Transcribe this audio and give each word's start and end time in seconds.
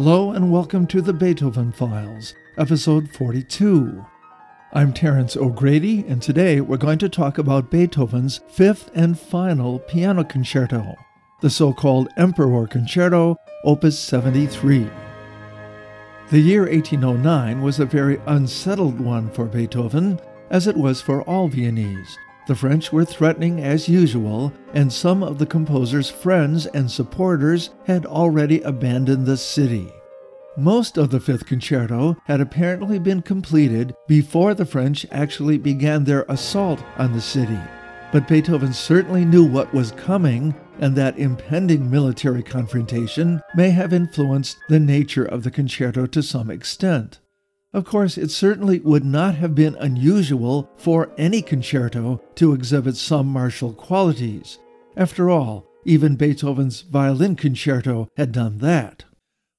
Hello 0.00 0.30
and 0.30 0.52
welcome 0.52 0.86
to 0.86 1.02
the 1.02 1.12
Beethoven 1.12 1.72
Files, 1.72 2.32
episode 2.56 3.10
42. 3.10 4.06
I'm 4.72 4.92
Terence 4.92 5.36
O'Grady, 5.36 6.04
and 6.06 6.22
today 6.22 6.60
we're 6.60 6.76
going 6.76 7.00
to 7.00 7.08
talk 7.08 7.36
about 7.36 7.68
Beethoven's 7.68 8.38
fifth 8.48 8.92
and 8.94 9.18
final 9.18 9.80
piano 9.80 10.22
concerto, 10.22 10.94
the 11.40 11.50
so 11.50 11.72
called 11.72 12.10
Emperor 12.16 12.68
Concerto, 12.68 13.34
Opus 13.64 13.98
73. 13.98 14.88
The 16.30 16.38
year 16.38 16.70
1809 16.70 17.60
was 17.60 17.80
a 17.80 17.84
very 17.84 18.20
unsettled 18.26 19.00
one 19.00 19.28
for 19.32 19.46
Beethoven, 19.46 20.20
as 20.48 20.68
it 20.68 20.76
was 20.76 21.02
for 21.02 21.22
all 21.22 21.48
Viennese. 21.48 22.16
The 22.48 22.54
French 22.54 22.90
were 22.94 23.04
threatening 23.04 23.60
as 23.60 23.90
usual, 23.90 24.54
and 24.72 24.90
some 24.90 25.22
of 25.22 25.36
the 25.36 25.44
composer's 25.44 26.08
friends 26.08 26.64
and 26.64 26.90
supporters 26.90 27.68
had 27.84 28.06
already 28.06 28.62
abandoned 28.62 29.26
the 29.26 29.36
city. 29.36 29.92
Most 30.56 30.96
of 30.96 31.10
the 31.10 31.20
Fifth 31.20 31.44
Concerto 31.44 32.16
had 32.24 32.40
apparently 32.40 32.98
been 32.98 33.20
completed 33.20 33.94
before 34.06 34.54
the 34.54 34.64
French 34.64 35.04
actually 35.10 35.58
began 35.58 36.04
their 36.04 36.24
assault 36.26 36.82
on 36.96 37.12
the 37.12 37.20
city. 37.20 37.60
But 38.12 38.26
Beethoven 38.26 38.72
certainly 38.72 39.26
knew 39.26 39.44
what 39.44 39.74
was 39.74 39.92
coming, 39.92 40.54
and 40.80 40.96
that 40.96 41.18
impending 41.18 41.90
military 41.90 42.42
confrontation 42.42 43.42
may 43.56 43.68
have 43.68 43.92
influenced 43.92 44.56
the 44.70 44.80
nature 44.80 45.26
of 45.26 45.42
the 45.42 45.50
concerto 45.50 46.06
to 46.06 46.22
some 46.22 46.50
extent. 46.50 47.20
Of 47.72 47.84
course, 47.84 48.16
it 48.16 48.30
certainly 48.30 48.78
would 48.80 49.04
not 49.04 49.34
have 49.34 49.54
been 49.54 49.76
unusual 49.76 50.70
for 50.76 51.10
any 51.18 51.42
concerto 51.42 52.22
to 52.36 52.54
exhibit 52.54 52.96
some 52.96 53.26
martial 53.26 53.72
qualities. 53.72 54.58
After 54.96 55.28
all, 55.28 55.66
even 55.84 56.16
Beethoven's 56.16 56.80
violin 56.80 57.36
concerto 57.36 58.08
had 58.16 58.32
done 58.32 58.58
that. 58.58 59.04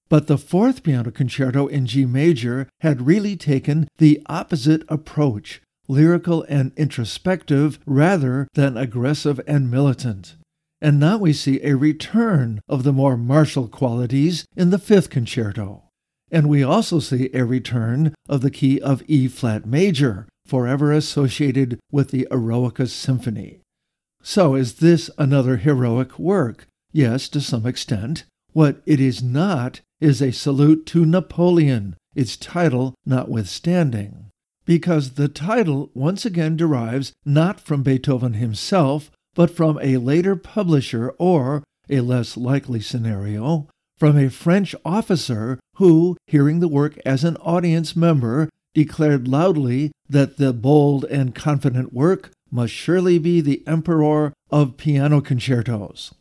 But 0.10 0.26
the 0.26 0.40
fourth 0.40 0.82
piano 0.82 1.12
concerto 1.12 1.68
in 1.68 1.86
G 1.86 2.06
major 2.06 2.68
had 2.82 3.06
really 3.06 3.36
taken 3.36 3.88
the 4.00 4.22
opposite 4.26 4.84
approach, 4.90 5.62
lyrical 5.88 6.44
and 6.50 6.72
introspective 6.76 7.80
rather 7.86 8.48
than 8.54 8.76
aggressive 8.76 9.40
and 9.46 9.70
militant. 9.70 10.36
And 10.82 11.00
now 11.00 11.18
we 11.18 11.34
see 11.34 11.62
a 11.62 11.76
return 11.76 12.62
of 12.68 12.84
the 12.84 12.94
more 12.94 13.18
martial 13.18 13.68
qualities 13.68 14.46
in 14.56 14.72
the 14.72 14.80
fifth 14.80 15.10
concerto. 15.12 15.89
And 16.32 16.48
we 16.48 16.64
also 16.64 17.00
see 17.00 17.30
a 17.34 17.46
return 17.46 18.14
of 18.28 18.42
the 18.42 18.52
key 18.52 18.80
of 18.80 19.04
E 19.08 19.28
flat 19.28 19.66
major, 19.66 20.28
forever 20.46 20.92
associated 20.92 21.80
with 21.92 22.12
the 22.12 22.28
Eroica 22.32 22.88
Symphony. 22.88 23.62
So, 24.22 24.56
is 24.56 24.76
this 24.76 25.10
another 25.18 25.58
heroic 25.58 26.20
work? 26.20 26.68
Yes, 26.92 27.30
to 27.30 27.42
some 27.42 27.66
extent. 27.66 28.26
What 28.54 28.82
it 28.86 29.00
is 29.00 29.24
not 29.24 29.82
is 30.02 30.22
a 30.22 30.32
salute 30.32 30.86
to 30.88 31.06
Napoleon, 31.06 31.96
its 32.16 32.36
title 32.36 32.96
notwithstanding. 33.06 34.26
Because 34.66 35.12
the 35.12 35.28
title 35.28 35.90
once 35.94 36.26
again 36.26 36.58
derives 36.58 37.14
not 37.26 37.60
from 37.60 37.84
Beethoven 37.84 38.34
himself, 38.34 39.12
but 39.36 39.50
from 39.50 39.80
a 39.82 39.98
later 39.98 40.36
publisher 40.36 41.14
or, 41.18 41.64
a 41.90 42.02
less 42.02 42.38
likely 42.38 42.80
scenario, 42.80 43.68
from 44.00 44.18
a 44.18 44.30
French 44.30 44.74
officer 44.86 45.60
who, 45.76 46.16
hearing 46.26 46.62
the 46.62 46.70
work 46.70 46.98
as 47.06 47.24
an 47.26 47.36
audience 47.38 47.96
member, 47.96 48.50
declared 48.74 49.28
loudly 49.28 49.92
that 50.08 50.38
the 50.38 50.54
bold 50.54 51.04
and 51.06 51.36
confident 51.36 51.94
work 51.94 52.32
must 52.50 52.74
surely 52.74 53.20
be 53.20 53.42
the 53.42 53.62
Emperor 53.68 54.34
of 54.50 54.78
piano 54.78 55.22
concertos. 55.22 56.14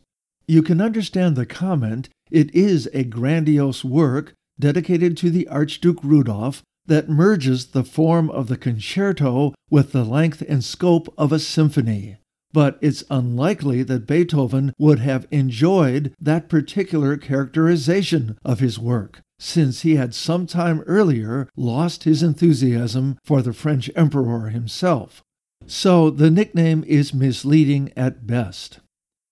You 0.45 0.61
can 0.61 0.81
understand 0.81 1.35
the 1.35 1.45
comment, 1.45 2.09
it 2.29 2.53
is 2.53 2.89
a 2.93 3.03
grandiose 3.03 3.83
work 3.83 4.33
dedicated 4.59 5.15
to 5.17 5.29
the 5.29 5.47
Archduke 5.47 6.03
Rudolph 6.03 6.61
that 6.85 7.07
merges 7.07 7.67
the 7.67 7.83
form 7.83 8.29
of 8.31 8.47
the 8.47 8.57
concerto 8.57 9.53
with 9.69 9.91
the 9.93 10.03
length 10.03 10.43
and 10.47 10.63
scope 10.63 11.13
of 11.17 11.31
a 11.31 11.39
symphony 11.39 12.17
but 12.51 12.77
it's 12.81 13.03
unlikely 13.09 13.83
that 13.83 14.07
Beethoven 14.07 14.73
would 14.77 14.99
have 14.99 15.27
enjoyed 15.31 16.13
that 16.19 16.49
particular 16.49 17.17
characterization 17.17 18.37
of 18.43 18.59
his 18.59 18.79
work, 18.79 19.21
since 19.37 19.81
he 19.81 19.95
had 19.95 20.13
some 20.15 20.47
time 20.47 20.81
earlier 20.81 21.47
lost 21.55 22.03
his 22.03 22.23
enthusiasm 22.23 23.17
for 23.23 23.41
the 23.41 23.53
French 23.53 23.89
emperor 23.95 24.49
himself. 24.49 25.21
So 25.67 26.09
the 26.09 26.31
nickname 26.31 26.83
is 26.87 27.13
misleading 27.13 27.91
at 27.95 28.25
best. 28.25 28.79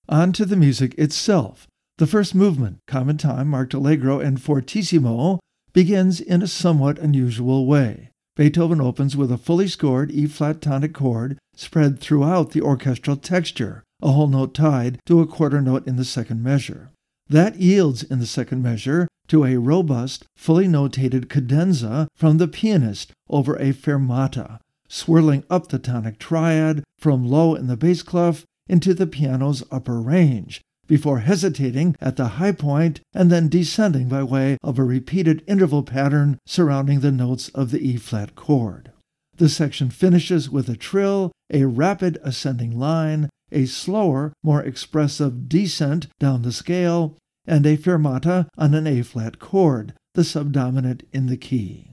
On 0.08 0.32
to 0.34 0.46
the 0.46 0.56
music 0.56 0.94
itself. 0.98 1.68
The 1.98 2.08
first 2.08 2.36
movement, 2.36 2.78
common 2.86 3.18
time 3.18 3.48
marked 3.48 3.74
allegro 3.74 4.20
and 4.20 4.40
fortissimo, 4.40 5.40
begins 5.74 6.22
in 6.22 6.44
a 6.44 6.48
somewhat 6.48 7.00
unusual 7.00 7.66
way. 7.66 8.12
Beethoven 8.36 8.80
opens 8.80 9.18
with 9.18 9.32
a 9.32 9.38
fully 9.38 9.68
scored 9.68 10.12
E 10.12 10.28
flat 10.28 10.62
tonic 10.62 10.94
chord 10.94 11.40
spread 11.60 12.00
throughout 12.00 12.52
the 12.52 12.62
orchestral 12.62 13.18
texture, 13.18 13.84
a 14.02 14.12
whole 14.12 14.28
note 14.28 14.54
tied 14.54 15.00
to 15.06 15.22
a 15.22 15.28
quarter 15.28 15.62
note 15.62 15.88
in 15.88 15.96
the 15.96 16.06
second 16.06 16.44
measure. 16.44 16.92
That 17.30 17.60
yields 17.60 18.04
in 18.04 18.20
the 18.20 18.26
second 18.26 18.62
measure 18.62 19.08
to 19.28 19.44
a 19.44 19.58
robust, 19.58 20.26
fully 20.36 20.68
notated 20.68 21.28
cadenza 21.28 22.08
from 22.16 22.38
the 22.38 22.48
pianist 22.48 23.12
over 23.30 23.56
a 23.56 23.74
fermata, 23.74 24.60
swirling 24.88 25.44
up 25.50 25.68
the 25.68 25.80
tonic 25.80 26.20
triad 26.20 26.84
from 26.98 27.28
low 27.28 27.56
in 27.56 27.68
the 27.68 27.76
bass 27.76 28.02
clef 28.02 28.46
into 28.70 28.94
the 28.94 29.08
piano's 29.08 29.64
upper 29.72 30.00
range, 30.00 30.62
before 30.88 31.20
hesitating 31.20 31.96
at 32.00 32.16
the 32.16 32.28
high 32.40 32.54
point 32.54 33.02
and 33.14 33.30
then 33.30 33.50
descending 33.50 34.08
by 34.08 34.24
way 34.24 34.58
of 34.64 34.80
a 34.80 34.84
repeated 34.84 35.44
interval 35.48 35.84
pattern 35.84 36.40
surrounding 36.46 37.02
the 37.02 37.12
notes 37.12 37.50
of 37.50 37.72
the 37.72 37.86
E 37.86 37.98
flat 37.98 38.36
chord. 38.36 38.92
The 39.38 39.50
section 39.50 39.90
finishes 39.90 40.50
with 40.50 40.68
a 40.68 40.76
trill, 40.76 41.32
a 41.52 41.66
rapid 41.66 42.18
ascending 42.24 42.78
line, 42.78 43.30
a 43.52 43.66
slower, 43.66 44.34
more 44.44 44.64
expressive 44.64 45.48
descent 45.48 46.08
down 46.20 46.42
the 46.42 46.52
scale, 46.52 47.18
and 47.46 47.66
a 47.66 47.78
fermata 47.78 48.48
on 48.58 48.74
an 48.74 48.88
A 48.88 49.04
flat 49.04 49.40
chord, 49.40 49.94
the 50.16 50.24
subdominant 50.24 51.04
in 51.14 51.28
the 51.28 51.38
key. 51.38 51.92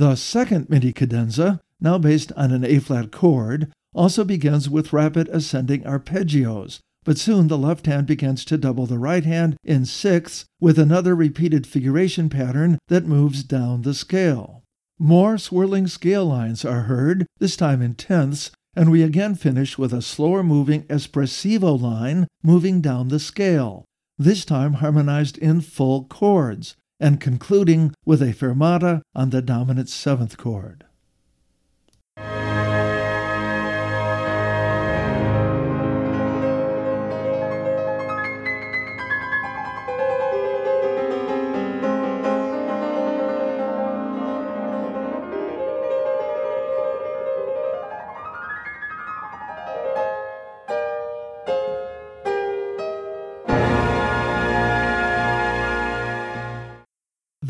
The 0.00 0.16
second 0.16 0.70
mini 0.70 0.94
cadenza, 0.94 1.60
now 1.78 1.98
based 1.98 2.32
on 2.34 2.52
an 2.52 2.64
A 2.64 2.78
flat 2.78 3.12
chord, 3.12 3.70
also 3.92 4.24
begins 4.24 4.70
with 4.70 4.94
rapid 4.94 5.28
ascending 5.28 5.82
arpeggios, 5.82 6.80
but 7.04 7.18
soon 7.18 7.48
the 7.48 7.58
left 7.58 7.84
hand 7.84 8.06
begins 8.06 8.46
to 8.46 8.56
double 8.56 8.86
the 8.86 8.98
right 8.98 9.26
hand 9.26 9.56
in 9.62 9.84
sixths 9.84 10.46
with 10.58 10.78
another 10.78 11.14
repeated 11.14 11.66
figuration 11.66 12.30
pattern 12.30 12.78
that 12.88 13.04
moves 13.04 13.44
down 13.44 13.82
the 13.82 13.92
scale. 13.92 14.62
More 14.98 15.36
swirling 15.36 15.86
scale 15.86 16.24
lines 16.24 16.64
are 16.64 16.84
heard, 16.84 17.26
this 17.38 17.54
time 17.54 17.82
in 17.82 17.94
tenths, 17.94 18.52
and 18.74 18.90
we 18.90 19.02
again 19.02 19.34
finish 19.34 19.76
with 19.76 19.92
a 19.92 20.00
slower 20.00 20.42
moving 20.42 20.84
espressivo 20.84 21.78
line 21.78 22.26
moving 22.42 22.80
down 22.80 23.08
the 23.08 23.20
scale, 23.20 23.84
this 24.16 24.46
time 24.46 24.72
harmonized 24.80 25.36
in 25.36 25.60
full 25.60 26.04
chords, 26.04 26.74
and 27.00 27.20
concluding 27.20 27.94
with 28.04 28.20
a 28.20 28.34
fermata 28.34 29.00
on 29.14 29.30
the 29.30 29.42
dominant 29.42 29.88
seventh 29.88 30.36
chord. 30.36 30.84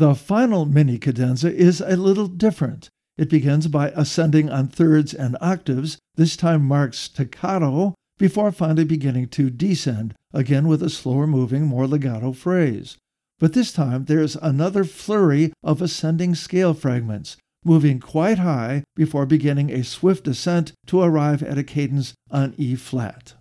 The 0.01 0.15
final 0.15 0.65
mini 0.65 0.97
cadenza 0.97 1.53
is 1.53 1.79
a 1.79 1.95
little 1.95 2.25
different. 2.25 2.89
It 3.19 3.29
begins 3.29 3.67
by 3.67 3.91
ascending 3.91 4.49
on 4.49 4.67
thirds 4.67 5.13
and 5.13 5.37
octaves, 5.39 5.99
this 6.15 6.35
time 6.35 6.63
marked 6.65 6.95
staccato, 6.95 7.93
before 8.17 8.51
finally 8.51 8.83
beginning 8.83 9.27
to 9.27 9.51
descend, 9.51 10.15
again 10.33 10.67
with 10.67 10.81
a 10.81 10.89
slower 10.89 11.27
moving, 11.27 11.67
more 11.67 11.85
legato 11.85 12.31
phrase. 12.31 12.97
But 13.37 13.53
this 13.53 13.71
time 13.71 14.05
there's 14.05 14.35
another 14.37 14.85
flurry 14.85 15.53
of 15.61 15.83
ascending 15.83 16.33
scale 16.33 16.73
fragments, 16.73 17.37
moving 17.63 17.99
quite 17.99 18.39
high 18.39 18.83
before 18.95 19.27
beginning 19.27 19.69
a 19.69 19.83
swift 19.83 20.27
ascent 20.27 20.71
to 20.87 21.01
arrive 21.01 21.43
at 21.43 21.59
a 21.59 21.63
cadence 21.63 22.15
on 22.31 22.55
E 22.57 22.73
flat. 22.73 23.35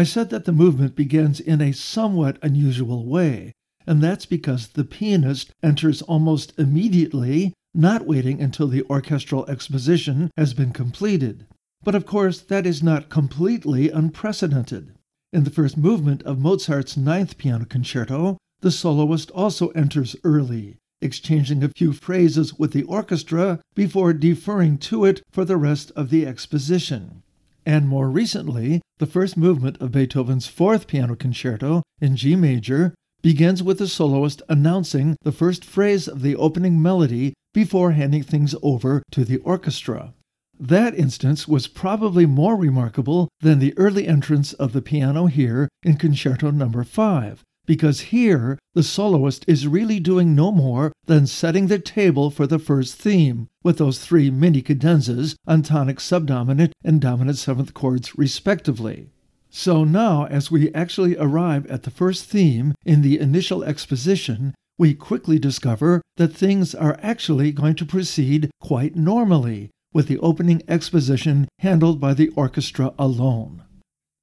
I 0.00 0.04
said 0.04 0.30
that 0.30 0.46
the 0.46 0.52
movement 0.52 0.96
begins 0.96 1.40
in 1.40 1.60
a 1.60 1.72
somewhat 1.72 2.38
unusual 2.40 3.04
way, 3.04 3.52
and 3.86 4.02
that's 4.02 4.24
because 4.24 4.68
the 4.68 4.82
pianist 4.82 5.52
enters 5.62 6.00
almost 6.00 6.58
immediately, 6.58 7.52
not 7.74 8.06
waiting 8.06 8.40
until 8.40 8.66
the 8.66 8.82
orchestral 8.84 9.44
exposition 9.44 10.30
has 10.38 10.54
been 10.54 10.72
completed. 10.72 11.44
But 11.84 11.94
of 11.94 12.06
course, 12.06 12.40
that 12.40 12.64
is 12.64 12.82
not 12.82 13.10
completely 13.10 13.90
unprecedented. 13.90 14.94
In 15.34 15.44
the 15.44 15.50
first 15.50 15.76
movement 15.76 16.22
of 16.22 16.38
Mozart's 16.38 16.96
Ninth 16.96 17.36
Piano 17.36 17.66
Concerto, 17.66 18.38
the 18.62 18.70
soloist 18.70 19.30
also 19.32 19.68
enters 19.72 20.16
early, 20.24 20.78
exchanging 21.02 21.62
a 21.62 21.72
few 21.76 21.92
phrases 21.92 22.58
with 22.58 22.72
the 22.72 22.84
orchestra 22.84 23.60
before 23.74 24.14
deferring 24.14 24.78
to 24.78 25.04
it 25.04 25.20
for 25.30 25.44
the 25.44 25.58
rest 25.58 25.92
of 25.94 26.08
the 26.08 26.24
exposition. 26.26 27.22
And 27.66 27.88
more 27.88 28.10
recently, 28.10 28.80
the 28.98 29.06
first 29.06 29.36
movement 29.36 29.80
of 29.80 29.92
Beethoven's 29.92 30.46
Fourth 30.46 30.86
Piano 30.86 31.14
Concerto 31.14 31.82
in 32.00 32.16
G 32.16 32.36
major 32.36 32.94
begins 33.22 33.62
with 33.62 33.78
the 33.78 33.88
soloist 33.88 34.42
announcing 34.48 35.16
the 35.22 35.32
first 35.32 35.64
phrase 35.64 36.08
of 36.08 36.22
the 36.22 36.36
opening 36.36 36.80
melody 36.80 37.34
before 37.52 37.92
handing 37.92 38.22
things 38.22 38.54
over 38.62 39.02
to 39.10 39.24
the 39.24 39.38
orchestra. 39.38 40.14
That 40.58 40.94
instance 40.94 41.48
was 41.48 41.66
probably 41.66 42.26
more 42.26 42.56
remarkable 42.56 43.28
than 43.40 43.58
the 43.58 43.76
early 43.78 44.06
entrance 44.06 44.52
of 44.52 44.72
the 44.72 44.82
piano 44.82 45.26
here 45.26 45.68
in 45.82 45.96
Concerto 45.96 46.50
Number 46.50 46.80
no. 46.80 46.84
5, 46.84 47.42
because 47.70 48.10
here 48.10 48.58
the 48.74 48.82
soloist 48.82 49.44
is 49.46 49.68
really 49.68 50.00
doing 50.00 50.34
no 50.34 50.50
more 50.50 50.90
than 51.04 51.24
setting 51.24 51.68
the 51.68 51.78
table 51.78 52.28
for 52.28 52.44
the 52.44 52.58
first 52.58 52.96
theme, 52.96 53.48
with 53.62 53.78
those 53.78 54.00
three 54.00 54.28
mini 54.28 54.60
cadenzas 54.60 55.36
on 55.46 55.62
tonic 55.62 56.00
subdominant 56.00 56.72
and 56.82 57.00
dominant 57.00 57.38
seventh 57.38 57.72
chords 57.72 58.18
respectively. 58.18 59.08
So 59.50 59.84
now, 59.84 60.26
as 60.26 60.50
we 60.50 60.74
actually 60.74 61.16
arrive 61.16 61.64
at 61.66 61.84
the 61.84 61.92
first 61.92 62.24
theme 62.24 62.74
in 62.84 63.02
the 63.02 63.20
initial 63.20 63.62
exposition, 63.62 64.52
we 64.76 64.92
quickly 64.92 65.38
discover 65.38 66.02
that 66.16 66.34
things 66.34 66.74
are 66.74 66.98
actually 67.00 67.52
going 67.52 67.76
to 67.76 67.86
proceed 67.86 68.50
quite 68.60 68.96
normally, 68.96 69.70
with 69.92 70.08
the 70.08 70.18
opening 70.18 70.60
exposition 70.66 71.46
handled 71.60 72.00
by 72.00 72.14
the 72.14 72.30
orchestra 72.30 72.92
alone. 72.98 73.62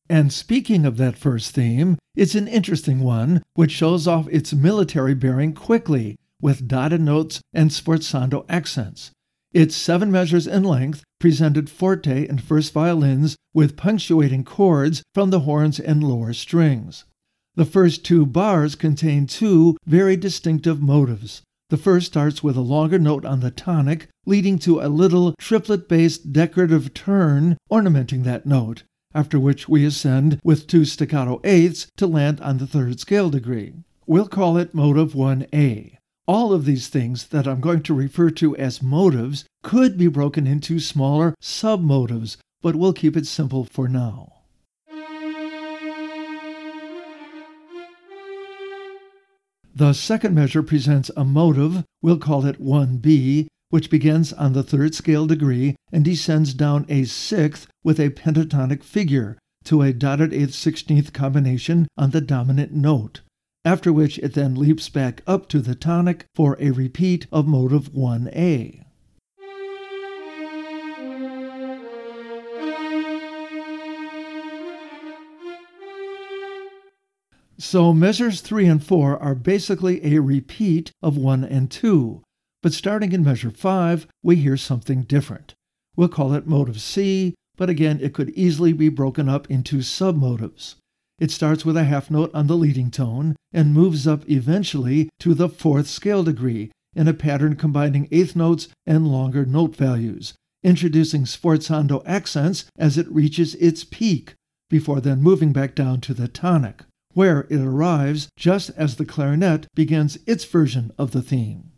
And 0.10 0.32
speaking 0.32 0.86
of 0.86 0.98
that 0.98 1.18
first 1.18 1.52
theme, 1.52 1.98
it's 2.16 2.36
an 2.36 2.48
interesting 2.48 3.02
one 3.02 3.44
which 3.56 3.72
shows 3.72 4.08
off 4.08 4.28
its 4.30 4.54
military 4.54 5.14
bearing 5.14 5.54
quickly 5.54 6.18
with 6.42 6.68
dotted 6.68 7.02
notes 7.02 7.42
and 7.54 7.72
sforzando 7.72 8.46
accents. 8.48 9.12
It's 9.54 9.76
seven 9.76 10.12
measures 10.12 10.48
in 10.48 10.64
length, 10.64 11.04
presented 11.20 11.70
forte 11.70 12.28
and 12.28 12.42
first 12.42 12.74
violins 12.74 13.36
with 13.54 13.78
punctuating 13.78 14.44
chords 14.44 15.04
from 15.14 15.30
the 15.30 15.42
horns 15.42 15.80
and 15.80 16.04
lower 16.04 16.34
strings. 16.34 17.06
The 17.56 17.66
first 17.66 18.06
two 18.06 18.26
bars 18.26 18.76
contain 18.76 19.26
two 19.26 19.78
very 19.86 20.16
distinctive 20.16 20.82
motives. 20.82 21.42
The 21.70 21.78
first 21.78 22.08
starts 22.08 22.44
with 22.44 22.56
a 22.56 22.62
longer 22.62 23.00
note 23.00 23.26
on 23.26 23.40
the 23.40 23.52
tonic, 23.52 24.08
leading 24.26 24.60
to 24.60 24.80
a 24.80 24.88
little 24.88 25.34
triplet 25.40 25.90
based 25.90 26.32
decorative 26.32 26.94
turn 26.94 27.58
ornamenting 27.70 28.24
that 28.24 28.46
note, 28.46 28.84
after 29.14 29.40
which 29.40 29.68
we 29.68 29.86
ascend 29.86 30.40
with 30.44 30.68
two 30.68 30.86
staccato 30.86 31.40
eighths 31.44 31.88
to 31.98 32.08
land 32.08 32.40
on 32.42 32.58
the 32.58 32.68
third 32.68 33.00
scale 33.00 33.30
degree. 33.30 33.74
We'll 34.06 34.28
call 34.28 34.58
it 34.58 34.74
motive 34.74 35.14
1A. 35.14 35.98
All 36.28 36.54
of 36.54 36.66
these 36.66 36.88
things 36.88 37.28
that 37.28 37.48
I'm 37.48 37.62
going 37.62 37.84
to 37.84 37.94
refer 37.94 38.30
to 38.32 38.56
as 38.58 38.82
motives 38.82 39.46
could 39.64 39.98
be 39.98 40.08
broken 40.08 40.46
into 40.46 40.80
smaller 40.80 41.36
submotives, 41.42 42.38
but 42.62 42.76
we'll 42.76 42.94
keep 42.94 43.16
it 43.16 43.26
simple 43.26 43.64
for 43.66 43.88
now. 43.88 44.34
The 49.76 49.94
second 49.94 50.34
measure 50.34 50.64
presents 50.64 51.12
a 51.16 51.24
motive, 51.24 51.84
we'll 52.02 52.18
call 52.18 52.46
it 52.46 52.60
1b, 52.60 53.48
which 53.70 53.90
begins 53.90 54.32
on 54.34 54.54
the 54.54 54.64
third 54.64 54.96
scale 54.96 55.28
degree 55.28 55.76
and 55.92 56.06
descends 56.06 56.54
down 56.54 56.86
a 56.90 57.04
sixth 57.04 57.68
with 57.84 58.00
a 58.00 58.10
pentatonic 58.10 58.84
figure 58.84 59.38
to 59.66 59.82
a 59.82 59.92
dotted 59.92 60.34
eighth 60.34 60.54
sixteenth 60.54 61.12
combination 61.12 61.88
on 61.98 62.12
the 62.12 62.22
dominant 62.22 62.72
note, 62.72 63.22
after 63.66 63.92
which 63.92 64.18
it 64.20 64.34
then 64.34 64.56
leaps 64.56 64.88
back 64.88 65.22
up 65.28 65.50
to 65.50 65.60
the 65.60 65.76
tonic 65.76 66.26
for 66.34 66.56
a 66.60 66.72
repeat 66.72 67.28
of 67.32 67.48
motive 67.48 67.92
1a. 67.92 68.84
So 77.60 77.92
measures 77.92 78.42
3 78.42 78.68
and 78.68 78.84
4 78.84 79.18
are 79.18 79.34
basically 79.36 80.16
a 80.16 80.22
repeat 80.22 80.92
of 81.02 81.18
1 81.18 81.44
and 81.44 81.72
2, 81.72 82.22
but 82.62 82.74
starting 82.74 83.12
in 83.12 83.24
measure 83.24 83.52
5, 83.52 84.08
we 84.24 84.38
hear 84.38 84.58
something 84.58 85.04
different. 85.04 85.54
We'll 85.96 86.10
call 86.10 86.34
it 86.34 86.48
motive 86.48 86.82
C, 86.82 87.36
but 87.56 87.70
again, 87.70 88.00
it 88.02 88.14
could 88.14 88.30
easily 88.32 88.74
be 88.74 88.90
broken 88.90 89.28
up 89.28 89.50
into 89.50 89.78
submotives. 89.78 90.76
It 91.20 91.32
starts 91.32 91.66
with 91.66 91.78
a 91.78 91.86
half 91.86 92.12
note 92.12 92.32
on 92.34 92.48
the 92.48 92.56
leading 92.56 92.92
tone 92.92 93.36
and 93.52 93.74
moves 93.74 94.06
up 94.08 94.30
eventually 94.30 95.10
to 95.20 95.34
the 95.34 95.50
fourth 95.50 95.88
scale 95.88 96.24
degree 96.24 96.72
in 96.96 97.08
a 97.08 97.14
pattern 97.14 97.56
combining 97.56 98.08
eighth 98.12 98.36
notes 98.36 98.68
and 98.86 99.08
longer 99.08 99.46
note 99.46 99.76
values, 99.76 100.34
introducing 100.64 101.24
sforzando 101.24 102.04
accents 102.06 102.66
as 102.78 102.98
it 102.98 103.12
reaches 103.12 103.56
its 103.56 103.84
peak, 103.84 104.36
before 104.70 105.02
then 105.02 105.22
moving 105.22 105.54
back 105.54 105.74
down 105.74 106.02
to 106.02 106.14
the 106.14 106.28
tonic 106.28 106.84
where 107.18 107.48
it 107.50 107.60
arrives 107.60 108.28
just 108.38 108.70
as 108.78 108.98
the 108.98 109.06
clarinet 109.06 109.66
begins 109.74 110.20
its 110.28 110.46
version 110.46 110.92
of 111.00 111.14
the 111.14 111.22
theme. 111.24 111.72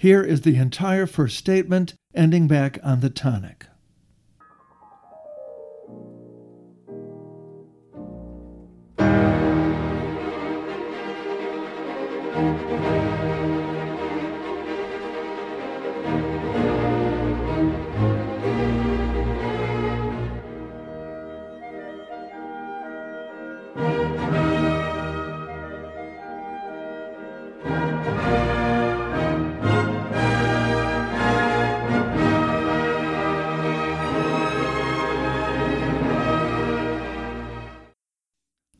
Here 0.00 0.22
is 0.22 0.40
the 0.40 0.56
entire 0.56 1.06
first 1.06 1.36
statement, 1.36 1.92
ending 2.14 2.48
back 2.48 2.78
on 2.82 3.00
the 3.00 3.10
tonic. 3.10 3.66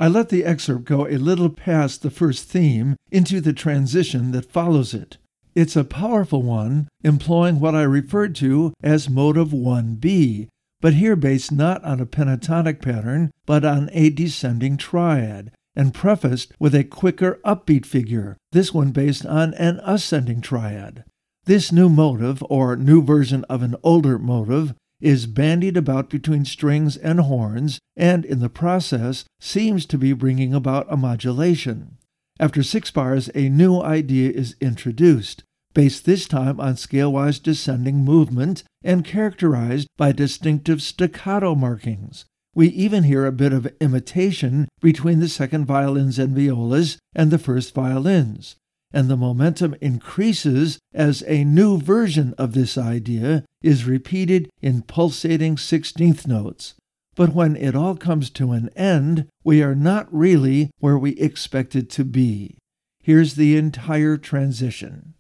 I 0.00 0.09
let 0.09 0.30
the 0.30 0.47
excerpt 0.47 0.87
go 0.87 1.07
a 1.07 1.19
little 1.19 1.50
past 1.50 2.00
the 2.00 2.11
first 2.11 2.49
theme 2.49 2.97
into 3.12 3.38
the 3.38 3.52
transition 3.52 4.30
that 4.30 4.50
follows 4.50 4.95
it. 4.95 5.19
It's 5.54 5.76
a 5.76 5.85
powerful 5.85 6.42
one, 6.42 6.88
employing 7.04 7.61
what 7.61 7.75
I 7.75 7.83
referred 7.83 8.35
to 8.37 8.73
as 8.83 9.11
motive 9.11 9.49
1b, 9.49 10.49
but 10.80 10.95
here 10.95 11.16
based 11.16 11.52
not 11.52 11.85
on 11.85 12.00
a 12.00 12.07
pentatonic 12.07 12.80
pattern, 12.80 13.30
but 13.45 13.62
on 13.62 13.90
a 13.92 14.09
descending 14.09 14.78
triad, 14.78 15.52
and 15.76 15.92
prefaced 15.92 16.54
with 16.59 16.75
a 16.75 16.85
quicker 16.85 17.38
upbeat 17.45 17.85
figure, 17.85 18.38
this 18.52 18.73
one 18.73 18.92
based 18.92 19.26
on 19.26 19.52
an 19.54 19.80
ascending 19.85 20.40
triad. 20.40 21.04
This 21.45 21.71
new 21.71 21.90
motive, 21.90 22.42
or 22.49 22.75
new 22.75 23.02
version 23.02 23.45
of 23.50 23.62
an 23.62 23.76
older 23.83 24.19
motive, 24.19 24.73
is 25.00 25.26
bandied 25.26 25.76
about 25.76 26.11
between 26.11 26.45
strings 26.45 26.97
and 26.97 27.21
horns, 27.21 27.78
and 27.97 28.25
in 28.25 28.40
the 28.40 28.50
process 28.50 29.25
seems 29.40 29.87
to 29.87 29.99
be 29.99 30.12
bringing 30.12 30.54
about 30.54 30.87
a 30.90 30.97
modulation. 30.97 31.97
After 32.38 32.62
six 32.62 32.90
bars, 32.90 33.30
a 33.35 33.49
new 33.49 33.80
idea 33.80 34.30
is 34.30 34.57
introduced, 34.61 35.45
based 35.75 36.04
this 36.04 36.26
time 36.26 36.61
on 36.61 36.76
scale-wise 36.76 37.38
descending 37.38 38.04
movement 38.04 38.64
and 38.83 39.04
characterized 39.04 39.88
by 39.97 40.12
distinctive 40.12 40.83
staccato 40.83 41.54
markings. 41.54 42.25
We 42.54 42.69
even 42.69 43.04
hear 43.04 43.26
a 43.26 43.33
bit 43.33 43.52
of 43.52 43.73
imitation 43.80 44.69
between 44.80 45.21
the 45.21 45.28
second 45.28 45.66
violins 45.66 46.19
and 46.19 46.35
violas 46.35 46.99
and 47.14 47.30
the 47.30 47.38
first 47.38 47.75
violins, 47.75 48.57
and 48.92 49.09
the 49.09 49.16
momentum 49.16 49.75
increases 49.80 50.78
as 50.92 51.23
a 51.26 51.44
new 51.44 51.78
version 51.78 52.35
of 52.37 52.52
this 52.52 52.76
idea 52.76 53.44
is 53.62 53.85
repeated 53.85 54.50
in 54.61 54.82
pulsating 54.82 55.56
sixteenth 55.56 56.26
notes. 56.26 56.75
But 57.14 57.35
when 57.35 57.56
it 57.56 57.75
all 57.75 57.97
comes 57.97 58.30
to 58.30 58.52
an 58.52 58.70
end, 58.76 59.26
we 59.44 59.62
are 59.62 59.75
not 59.75 60.12
really 60.12 60.70
where 60.78 60.99
we 60.99 61.12
expected 61.12 61.90
to 61.90 62.04
be. 62.04 62.56
Here's 63.02 63.35
the 63.35 63.56
entire 63.56 64.16
transition. 64.16 65.14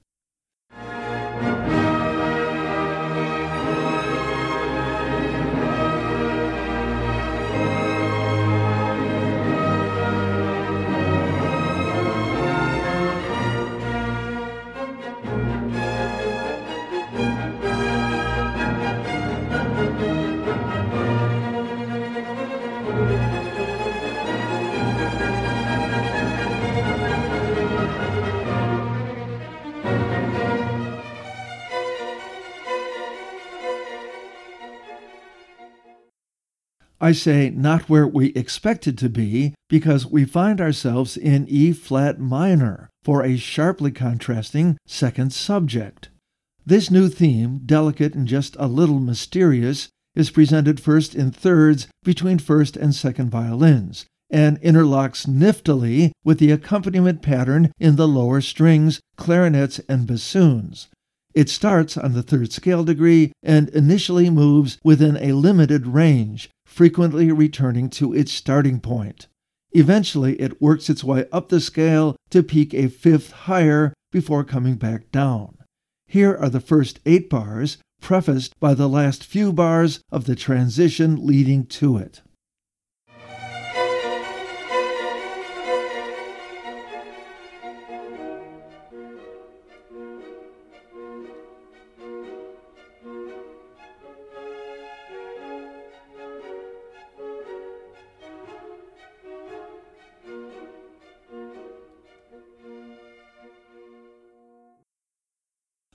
I 37.00 37.12
say 37.12 37.48
not 37.48 37.88
where 37.88 38.06
we 38.06 38.26
expected 38.34 38.98
to 38.98 39.08
be 39.08 39.54
because 39.68 40.06
we 40.06 40.26
find 40.26 40.60
ourselves 40.60 41.16
in 41.16 41.46
E 41.48 41.72
flat 41.72 42.20
minor 42.20 42.90
for 43.02 43.24
a 43.24 43.38
sharply 43.38 43.90
contrasting 43.90 44.76
second 44.86 45.32
subject. 45.32 46.10
This 46.66 46.90
new 46.90 47.08
theme, 47.08 47.62
delicate 47.64 48.14
and 48.14 48.28
just 48.28 48.54
a 48.58 48.66
little 48.66 48.98
mysterious, 49.00 49.88
is 50.14 50.30
presented 50.30 50.78
first 50.78 51.14
in 51.14 51.30
thirds 51.30 51.88
between 52.04 52.38
first 52.38 52.76
and 52.76 52.94
second 52.94 53.30
violins, 53.30 54.04
and 54.28 54.60
interlocks 54.60 55.26
niftily 55.26 56.12
with 56.22 56.38
the 56.38 56.50
accompaniment 56.50 57.22
pattern 57.22 57.72
in 57.78 57.96
the 57.96 58.06
lower 58.08 58.42
strings, 58.42 59.00
clarinets, 59.16 59.80
and 59.88 60.06
bassoons. 60.06 60.88
It 61.32 61.48
starts 61.48 61.96
on 61.96 62.12
the 62.12 62.24
third 62.24 62.52
scale 62.52 62.84
degree 62.84 63.32
and 63.42 63.68
initially 63.70 64.28
moves 64.30 64.78
within 64.82 65.16
a 65.16 65.32
limited 65.32 65.86
range, 65.86 66.50
frequently 66.70 67.32
returning 67.32 67.90
to 67.90 68.14
its 68.14 68.30
starting 68.30 68.80
point. 68.80 69.26
Eventually, 69.72 70.40
it 70.40 70.62
works 70.62 70.88
its 70.88 71.02
way 71.02 71.26
up 71.32 71.48
the 71.48 71.60
scale 71.60 72.16
to 72.30 72.44
peak 72.44 72.72
a 72.72 72.88
fifth 72.88 73.32
higher 73.32 73.92
before 74.12 74.44
coming 74.44 74.76
back 74.76 75.10
down. 75.10 75.58
Here 76.06 76.36
are 76.36 76.48
the 76.48 76.60
first 76.60 77.00
eight 77.04 77.28
bars, 77.28 77.78
prefaced 78.00 78.58
by 78.60 78.74
the 78.74 78.88
last 78.88 79.24
few 79.24 79.52
bars 79.52 80.00
of 80.10 80.24
the 80.24 80.36
transition 80.36 81.26
leading 81.26 81.66
to 81.66 81.98
it. 81.98 82.22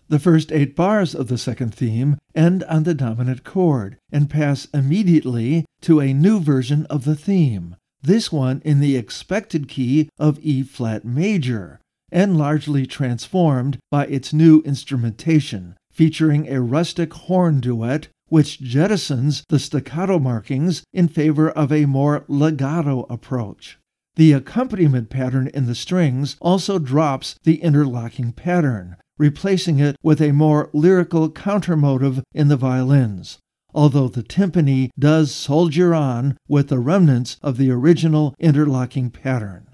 The 0.07 0.19
first 0.19 0.51
eight 0.51 0.75
bars 0.75 1.15
of 1.15 1.29
the 1.29 1.37
second 1.37 1.73
theme 1.73 2.17
end 2.35 2.63
on 2.65 2.83
the 2.83 2.93
dominant 2.93 3.43
chord 3.43 3.97
and 4.11 4.29
pass 4.29 4.67
immediately 4.71 5.65
to 5.81 5.99
a 5.99 6.13
new 6.13 6.39
version 6.39 6.85
of 6.87 7.05
the 7.05 7.15
theme, 7.15 7.75
this 8.03 8.31
one 8.31 8.61
in 8.63 8.81
the 8.81 8.95
expected 8.95 9.67
key 9.67 10.09
of 10.19 10.37
E 10.43 10.61
flat 10.61 11.05
major, 11.05 11.79
and 12.11 12.37
largely 12.37 12.85
transformed 12.85 13.79
by 13.89 14.05
its 14.05 14.31
new 14.31 14.61
instrumentation, 14.61 15.75
featuring 15.91 16.47
a 16.47 16.61
rustic 16.61 17.11
horn 17.13 17.59
duet 17.59 18.07
which 18.27 18.59
jettisons 18.59 19.43
the 19.49 19.57
staccato 19.57 20.19
markings 20.19 20.83
in 20.93 21.07
favor 21.07 21.49
of 21.49 21.71
a 21.71 21.85
more 21.85 22.25
legato 22.27 23.07
approach. 23.09 23.79
The 24.15 24.33
accompaniment 24.33 25.09
pattern 25.09 25.47
in 25.53 25.65
the 25.65 25.75
strings 25.75 26.37
also 26.39 26.77
drops 26.77 27.35
the 27.43 27.55
interlocking 27.55 28.31
pattern, 28.31 28.97
replacing 29.17 29.79
it 29.79 29.95
with 30.03 30.21
a 30.21 30.31
more 30.31 30.69
lyrical 30.73 31.29
countermotive 31.29 32.23
in 32.33 32.47
the 32.47 32.57
violins, 32.57 33.37
although 33.73 34.07
the 34.07 34.23
timpani 34.23 34.89
does 34.97 35.33
soldier 35.33 35.93
on 35.93 36.37
with 36.47 36.69
the 36.69 36.79
remnants 36.79 37.37
of 37.41 37.57
the 37.57 37.71
original 37.71 38.35
interlocking 38.39 39.09
pattern. 39.09 39.67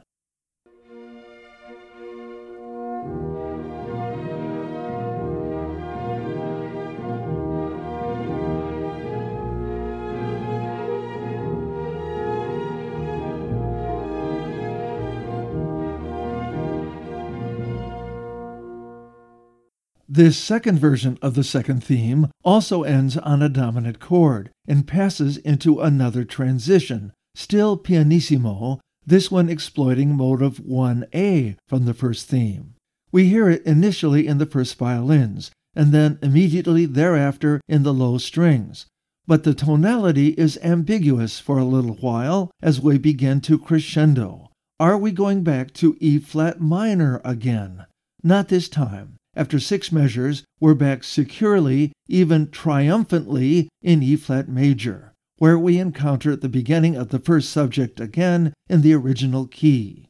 This 20.13 20.37
second 20.37 20.77
version 20.77 21.17
of 21.21 21.35
the 21.35 21.43
second 21.43 21.85
theme 21.85 22.27
also 22.43 22.83
ends 22.83 23.15
on 23.15 23.41
a 23.41 23.47
dominant 23.47 24.01
chord 24.01 24.49
and 24.67 24.85
passes 24.85 25.37
into 25.37 25.79
another 25.79 26.25
transition, 26.25 27.13
still 27.33 27.77
pianissimo, 27.77 28.81
this 29.05 29.31
one 29.31 29.47
exploiting 29.47 30.13
motive 30.13 30.57
1A 30.57 31.55
from 31.65 31.85
the 31.85 31.93
first 31.93 32.27
theme. 32.27 32.73
We 33.13 33.29
hear 33.29 33.49
it 33.49 33.63
initially 33.65 34.27
in 34.27 34.37
the 34.37 34.45
first 34.45 34.77
violins, 34.77 35.49
and 35.77 35.93
then 35.93 36.19
immediately 36.21 36.85
thereafter 36.85 37.61
in 37.69 37.83
the 37.83 37.93
low 37.93 38.17
strings. 38.17 38.87
But 39.27 39.45
the 39.45 39.53
tonality 39.53 40.31
is 40.31 40.59
ambiguous 40.61 41.39
for 41.39 41.57
a 41.57 41.63
little 41.63 41.95
while 41.95 42.51
as 42.61 42.81
we 42.81 42.97
begin 42.97 43.39
to 43.47 43.57
crescendo. 43.57 44.49
Are 44.77 44.97
we 44.97 45.13
going 45.13 45.45
back 45.45 45.71
to 45.75 45.95
E 46.01 46.19
flat 46.19 46.59
minor 46.59 47.21
again? 47.23 47.85
Not 48.21 48.49
this 48.49 48.67
time. 48.67 49.15
After 49.33 49.61
six 49.61 49.93
measures, 49.93 50.43
we're 50.59 50.73
back 50.73 51.05
securely, 51.05 51.93
even 52.09 52.49
triumphantly, 52.49 53.69
in 53.81 54.03
E 54.03 54.17
flat 54.17 54.49
major, 54.49 55.13
where 55.37 55.57
we 55.57 55.79
encounter 55.79 56.35
the 56.35 56.49
beginning 56.49 56.97
of 56.97 57.09
the 57.09 57.19
first 57.19 57.49
subject 57.49 58.01
again 58.01 58.53
in 58.67 58.81
the 58.81 58.93
original 58.93 59.47
key. 59.47 60.09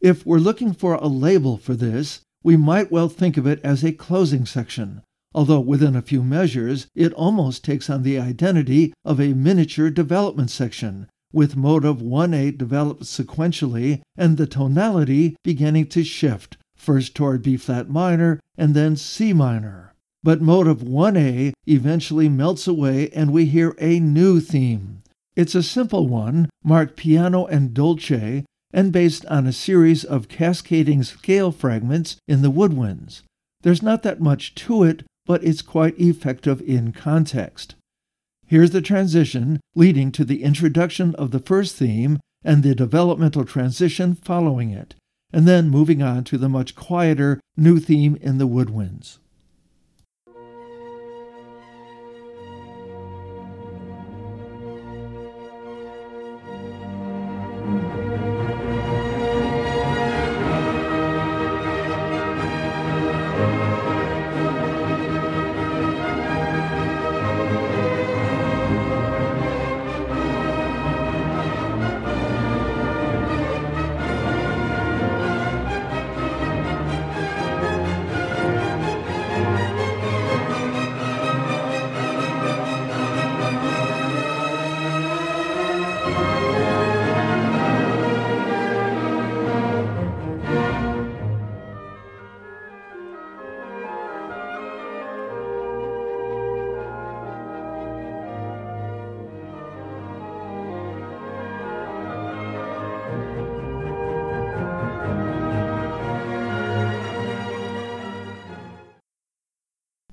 If 0.00 0.24
we're 0.24 0.38
looking 0.38 0.72
for 0.72 0.94
a 0.94 1.06
label 1.06 1.58
for 1.58 1.74
this, 1.74 2.22
we 2.42 2.56
might 2.56 2.90
well 2.90 3.10
think 3.10 3.36
of 3.36 3.46
it 3.46 3.60
as 3.62 3.84
a 3.84 3.92
closing 3.92 4.46
section, 4.46 5.02
although 5.34 5.60
within 5.60 5.94
a 5.94 6.00
few 6.00 6.22
measures 6.22 6.86
it 6.94 7.12
almost 7.12 7.62
takes 7.62 7.90
on 7.90 8.02
the 8.02 8.18
identity 8.18 8.94
of 9.04 9.20
a 9.20 9.34
miniature 9.34 9.90
development 9.90 10.50
section, 10.50 11.08
with 11.30 11.56
motive 11.56 11.98
1A 11.98 12.56
developed 12.56 13.02
sequentially 13.02 14.00
and 14.16 14.38
the 14.38 14.46
tonality 14.46 15.36
beginning 15.44 15.88
to 15.88 16.02
shift 16.02 16.56
first 16.82 17.14
toward 17.14 17.42
B 17.42 17.56
flat 17.56 17.88
minor 17.88 18.40
and 18.58 18.74
then 18.74 18.96
C 18.96 19.32
minor. 19.32 19.94
But 20.24 20.42
motive 20.42 20.78
1A 20.78 21.52
eventually 21.66 22.28
melts 22.28 22.66
away 22.66 23.08
and 23.10 23.32
we 23.32 23.46
hear 23.46 23.74
a 23.78 24.00
new 24.00 24.40
theme. 24.40 25.02
It's 25.34 25.54
a 25.54 25.62
simple 25.62 26.08
one, 26.08 26.48
marked 26.62 26.96
piano 26.96 27.46
and 27.46 27.72
dolce, 27.72 28.44
and 28.72 28.92
based 28.92 29.24
on 29.26 29.46
a 29.46 29.52
series 29.52 30.04
of 30.04 30.28
cascading 30.28 31.02
scale 31.04 31.52
fragments 31.52 32.16
in 32.26 32.42
the 32.42 32.50
woodwinds. 32.50 33.22
There's 33.62 33.82
not 33.82 34.02
that 34.02 34.20
much 34.20 34.54
to 34.56 34.82
it, 34.82 35.04
but 35.24 35.44
it's 35.44 35.62
quite 35.62 35.98
effective 35.98 36.60
in 36.62 36.92
context. 36.92 37.74
Here's 38.46 38.72
the 38.72 38.82
transition 38.82 39.60
leading 39.74 40.12
to 40.12 40.24
the 40.24 40.42
introduction 40.42 41.14
of 41.14 41.30
the 41.30 41.38
first 41.38 41.76
theme 41.76 42.18
and 42.44 42.62
the 42.62 42.74
developmental 42.74 43.44
transition 43.44 44.14
following 44.14 44.70
it 44.70 44.94
and 45.32 45.48
then 45.48 45.70
moving 45.70 46.02
on 46.02 46.24
to 46.24 46.38
the 46.38 46.48
much 46.48 46.74
quieter 46.74 47.40
new 47.56 47.78
theme 47.78 48.16
in 48.20 48.38
the 48.38 48.48
woodwinds. 48.48 49.18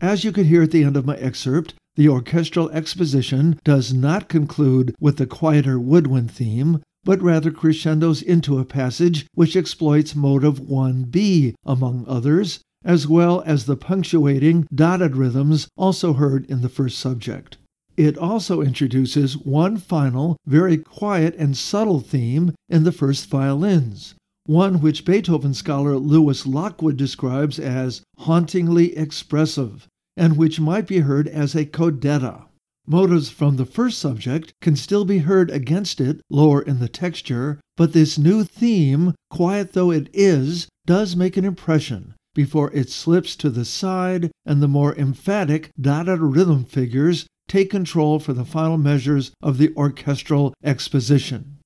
As 0.10 0.24
you 0.24 0.32
could 0.32 0.48
hear 0.48 0.64
at 0.64 0.72
the 0.72 0.84
end 0.84 0.98
of 0.98 1.06
my 1.06 1.16
excerpt, 1.18 1.76
the 1.96 2.10
orchestral 2.10 2.68
exposition 2.72 3.60
does 3.64 3.94
not 3.94 4.28
conclude 4.28 4.96
with 5.00 5.18
the 5.18 5.28
quieter 5.28 5.80
woodwind 5.80 6.32
theme, 6.32 6.82
but 7.04 7.22
rather 7.22 7.52
crescendos 7.52 8.24
into 8.24 8.58
a 8.58 8.66
passage 8.66 9.28
which 9.36 9.56
exploits 9.56 10.16
motive 10.16 10.62
1b, 10.62 11.54
among 11.64 12.06
others, 12.08 12.60
as 12.84 13.08
well 13.08 13.44
as 13.46 13.66
the 13.66 13.78
punctuating 13.78 14.68
dotted 14.74 15.16
rhythms 15.16 15.68
also 15.78 16.14
heard 16.14 16.44
in 16.50 16.62
the 16.62 16.70
first 16.70 16.98
subject. 16.98 17.58
It 17.96 18.18
also 18.18 18.64
introduces 18.64 19.38
one 19.38 19.78
final, 19.78 20.38
very 20.48 20.78
quiet 20.78 21.36
and 21.38 21.56
subtle 21.56 22.00
theme 22.00 22.56
in 22.68 22.84
the 22.84 22.92
first 22.92 23.30
violins, 23.30 24.16
one 24.48 24.82
which 24.82 25.06
Beethoven 25.06 25.54
scholar 25.54 25.98
Lewis 25.98 26.48
Lockwood 26.48 26.98
describes 26.98 27.60
as 27.60 28.02
hauntingly 28.18 28.98
expressive, 28.98 29.88
and 30.20 30.36
which 30.36 30.60
might 30.60 30.86
be 30.86 31.00
heard 31.00 31.30
as 31.30 31.56
a 31.56 31.66
codetta. 31.66 32.44
Motives 32.86 33.30
from 33.30 33.56
the 33.56 33.66
first 33.66 33.98
subject 34.00 34.52
can 34.62 34.76
still 34.76 35.06
be 35.06 35.20
heard 35.20 35.50
against 35.50 36.02
it 36.02 36.20
lower 36.30 36.62
in 36.62 36.80
the 36.80 36.90
texture, 36.90 37.62
but 37.78 37.94
this 37.94 38.18
new 38.18 38.44
theme, 38.44 39.14
quiet 39.30 39.72
though 39.72 39.92
it 39.92 40.10
is, 40.12 40.68
does 40.86 41.16
make 41.16 41.38
an 41.38 41.46
impression 41.46 42.16
before 42.36 42.70
it 42.74 42.90
slips 42.90 43.36
to 43.38 43.50
the 43.50 43.64
side 43.64 44.30
and 44.46 44.62
the 44.62 44.68
more 44.68 44.94
emphatic 44.96 45.70
dotted 45.80 46.20
rhythm 46.20 46.66
figures 46.66 47.26
take 47.48 47.70
control 47.70 48.20
for 48.20 48.34
the 48.34 48.46
final 48.46 48.78
measures 48.78 49.32
of 49.42 49.58
the 49.58 49.74
orchestral 49.76 50.54
exposition. 50.64 51.58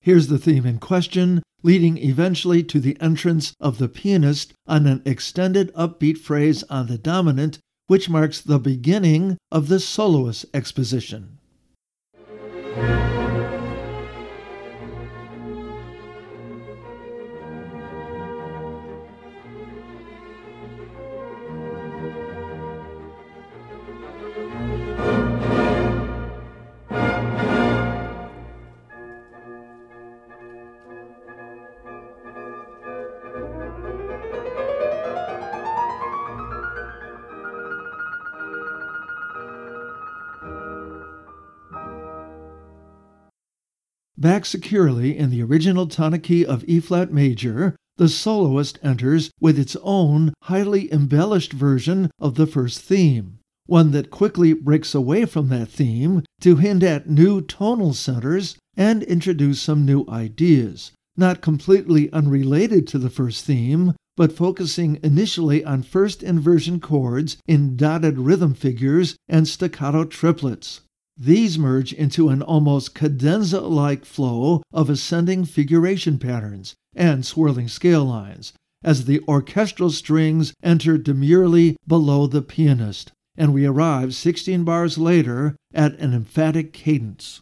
Here's 0.00 0.28
the 0.28 0.38
theme 0.38 0.64
in 0.64 0.78
question, 0.78 1.42
leading 1.62 1.98
eventually 1.98 2.62
to 2.64 2.80
the 2.80 2.96
entrance 3.00 3.52
of 3.60 3.78
the 3.78 3.88
pianist 3.88 4.54
on 4.66 4.86
an 4.86 5.02
extended 5.04 5.72
upbeat 5.74 6.16
phrase 6.18 6.62
on 6.70 6.86
the 6.86 6.98
dominant 6.98 7.58
which 7.88 8.08
marks 8.08 8.40
the 8.40 8.60
beginning 8.60 9.36
of 9.50 9.68
the 9.68 9.80
soloist 9.80 10.46
exposition. 10.54 11.38
Back 44.20 44.46
securely 44.46 45.16
in 45.16 45.30
the 45.30 45.44
original 45.44 45.86
tonic 45.86 46.24
key 46.24 46.44
of 46.44 46.64
E 46.66 46.80
flat 46.80 47.12
major, 47.12 47.76
the 47.98 48.08
soloist 48.08 48.76
enters 48.82 49.30
with 49.40 49.56
its 49.56 49.76
own 49.80 50.34
highly 50.42 50.92
embellished 50.92 51.52
version 51.52 52.10
of 52.18 52.34
the 52.34 52.48
first 52.48 52.80
theme, 52.80 53.38
one 53.66 53.92
that 53.92 54.10
quickly 54.10 54.54
breaks 54.54 54.92
away 54.92 55.24
from 55.24 55.50
that 55.50 55.68
theme 55.68 56.24
to 56.40 56.56
hint 56.56 56.82
at 56.82 57.08
new 57.08 57.40
tonal 57.40 57.92
centers 57.94 58.56
and 58.76 59.04
introduce 59.04 59.60
some 59.60 59.86
new 59.86 60.04
ideas, 60.08 60.90
not 61.16 61.40
completely 61.40 62.12
unrelated 62.12 62.88
to 62.88 62.98
the 62.98 63.10
first 63.10 63.44
theme, 63.44 63.94
but 64.16 64.32
focusing 64.32 64.98
initially 65.04 65.64
on 65.64 65.84
first 65.84 66.24
inversion 66.24 66.80
chords 66.80 67.36
in 67.46 67.76
dotted 67.76 68.18
rhythm 68.18 68.52
figures 68.52 69.14
and 69.28 69.46
staccato 69.46 70.02
triplets. 70.02 70.80
These 71.20 71.58
merge 71.58 71.92
into 71.92 72.28
an 72.28 72.42
almost 72.42 72.94
cadenza 72.94 73.60
like 73.60 74.04
flow 74.04 74.62
of 74.72 74.88
ascending 74.88 75.46
figuration 75.46 76.16
patterns 76.16 76.76
and 76.94 77.26
swirling 77.26 77.66
scale 77.66 78.04
lines 78.04 78.52
as 78.84 79.06
the 79.06 79.20
orchestral 79.26 79.90
strings 79.90 80.54
enter 80.62 80.96
demurely 80.96 81.76
below 81.88 82.28
the 82.28 82.42
pianist, 82.42 83.10
and 83.36 83.52
we 83.52 83.66
arrive 83.66 84.14
16 84.14 84.62
bars 84.62 84.96
later 84.96 85.56
at 85.74 85.98
an 85.98 86.14
emphatic 86.14 86.72
cadence. 86.72 87.40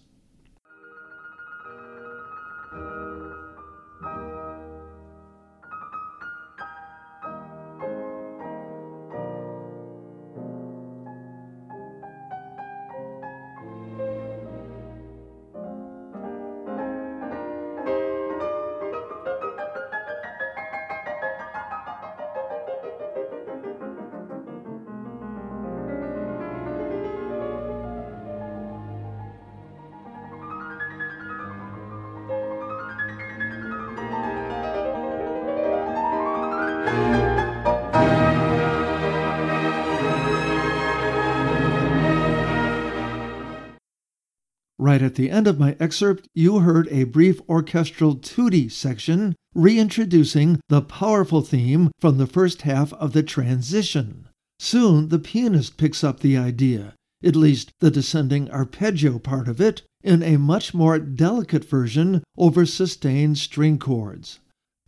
Right 44.96 45.02
at 45.02 45.16
the 45.16 45.28
end 45.28 45.46
of 45.46 45.58
my 45.58 45.76
excerpt, 45.78 46.26
you 46.34 46.60
heard 46.60 46.88
a 46.90 47.04
brief 47.04 47.42
orchestral 47.50 48.14
tutti 48.14 48.66
section 48.70 49.36
reintroducing 49.54 50.58
the 50.70 50.80
powerful 50.80 51.42
theme 51.42 51.90
from 52.00 52.16
the 52.16 52.26
first 52.26 52.62
half 52.62 52.94
of 52.94 53.12
the 53.12 53.22
transition. 53.22 54.26
Soon 54.58 55.10
the 55.10 55.18
pianist 55.18 55.76
picks 55.76 56.02
up 56.02 56.20
the 56.20 56.38
idea, 56.38 56.94
at 57.22 57.36
least 57.36 57.72
the 57.80 57.90
descending 57.90 58.50
arpeggio 58.50 59.18
part 59.18 59.48
of 59.48 59.60
it, 59.60 59.82
in 60.02 60.22
a 60.22 60.38
much 60.38 60.72
more 60.72 60.98
delicate 60.98 61.66
version 61.66 62.24
over 62.38 62.64
sustained 62.64 63.36
string 63.36 63.78
chords. 63.78 64.38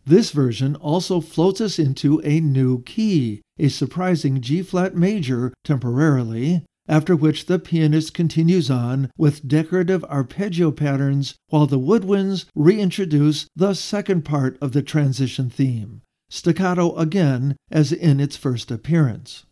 This 0.07 0.31
version 0.31 0.75
also 0.77 1.21
floats 1.21 1.61
us 1.61 1.77
into 1.77 2.19
a 2.23 2.39
new 2.39 2.81
key, 2.81 3.43
a 3.59 3.67
surprising 3.67 4.41
G 4.41 4.63
flat 4.63 4.95
major 4.95 5.53
temporarily, 5.63 6.65
after 6.89 7.15
which 7.15 7.45
the 7.45 7.59
pianist 7.59 8.13
continues 8.13 8.69
on 8.69 9.09
with 9.17 9.47
decorative 9.47 10.03
arpeggio 10.05 10.71
patterns 10.71 11.35
while 11.47 11.67
the 11.67 11.79
woodwinds 11.79 12.45
reintroduce 12.55 13.47
the 13.55 13.73
second 13.73 14.25
part 14.25 14.57
of 14.59 14.73
the 14.73 14.81
transition 14.81 15.49
theme, 15.49 16.01
staccato 16.29 16.95
again 16.95 17.55
as 17.71 17.93
in 17.93 18.19
its 18.19 18.35
first 18.35 18.71
appearance. 18.71 19.45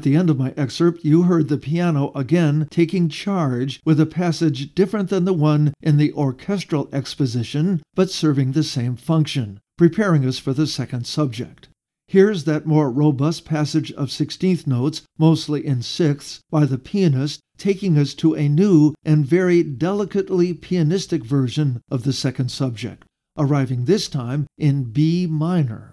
At 0.00 0.04
the 0.04 0.16
end 0.16 0.30
of 0.30 0.38
my 0.38 0.54
excerpt, 0.56 1.04
you 1.04 1.24
heard 1.24 1.48
the 1.48 1.58
piano 1.58 2.10
again 2.14 2.66
taking 2.70 3.10
charge 3.10 3.82
with 3.84 4.00
a 4.00 4.06
passage 4.06 4.74
different 4.74 5.10
than 5.10 5.26
the 5.26 5.34
one 5.34 5.74
in 5.82 5.98
the 5.98 6.10
orchestral 6.14 6.88
exposition, 6.90 7.82
but 7.94 8.08
serving 8.08 8.52
the 8.52 8.62
same 8.62 8.96
function, 8.96 9.60
preparing 9.76 10.24
us 10.24 10.38
for 10.38 10.54
the 10.54 10.66
second 10.66 11.06
subject. 11.06 11.68
Here's 12.08 12.44
that 12.44 12.64
more 12.64 12.90
robust 12.90 13.44
passage 13.44 13.92
of 13.92 14.10
sixteenth 14.10 14.66
notes, 14.66 15.02
mostly 15.18 15.66
in 15.66 15.82
sixths, 15.82 16.40
by 16.50 16.64
the 16.64 16.78
pianist, 16.78 17.40
taking 17.58 17.98
us 17.98 18.14
to 18.14 18.34
a 18.34 18.48
new 18.48 18.94
and 19.04 19.26
very 19.26 19.62
delicately 19.62 20.54
pianistic 20.54 21.26
version 21.26 21.82
of 21.90 22.04
the 22.04 22.14
second 22.14 22.50
subject, 22.50 23.04
arriving 23.36 23.84
this 23.84 24.08
time 24.08 24.46
in 24.56 24.84
B 24.84 25.26
minor. 25.26 25.92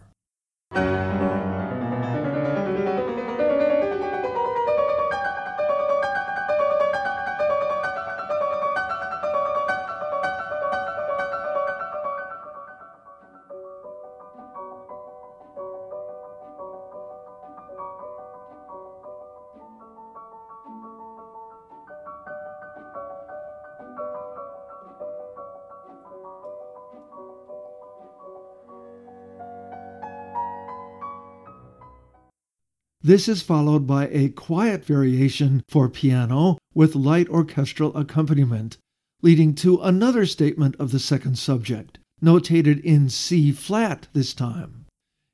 This 33.08 33.30
is 33.30 33.42
followed 33.42 33.88
by 33.88 34.10
a 34.10 34.28
quiet 34.28 34.84
variation 34.84 35.64
for 35.70 35.88
piano 35.88 36.58
with 36.76 36.94
light 36.94 37.30
orchestral 37.30 37.96
accompaniment, 37.96 38.76
leading 39.22 39.56
to 39.64 39.78
another 39.78 40.26
statement 40.26 40.76
of 40.76 40.92
the 40.92 41.00
second 41.00 41.38
subject, 41.38 42.00
notated 42.22 42.82
in 42.82 43.08
C 43.08 43.54
flat 43.54 44.10
this 44.12 44.34
time. 44.34 44.88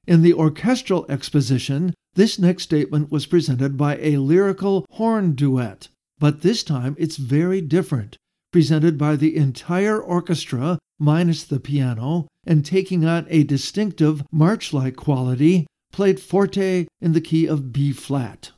In 0.05 0.21
the 0.21 0.35
orchestral 0.35 1.07
exposition, 1.09 1.95
this 2.13 2.37
next 2.37 2.61
statement 2.61 3.11
was 3.11 3.25
presented 3.25 3.75
by 3.75 3.97
a 3.97 4.17
lyrical 4.17 4.85
horn 4.91 5.33
duet, 5.33 5.87
but 6.19 6.41
this 6.41 6.61
time 6.61 6.95
it's 6.99 7.17
very 7.17 7.59
different, 7.59 8.17
presented 8.51 8.99
by 8.99 9.15
the 9.15 9.35
entire 9.35 9.99
orchestra 9.99 10.77
minus 10.99 11.43
the 11.43 11.59
piano 11.59 12.27
and 12.45 12.63
taking 12.63 13.03
on 13.03 13.25
a 13.29 13.41
distinctive 13.41 14.23
march 14.31 14.73
like 14.73 14.95
quality, 14.95 15.65
played 15.93 16.19
forte 16.19 16.87
in 16.99 17.13
the 17.13 17.21
key 17.21 17.47
of 17.47 17.71
B 17.71 17.93
flat. 17.93 18.51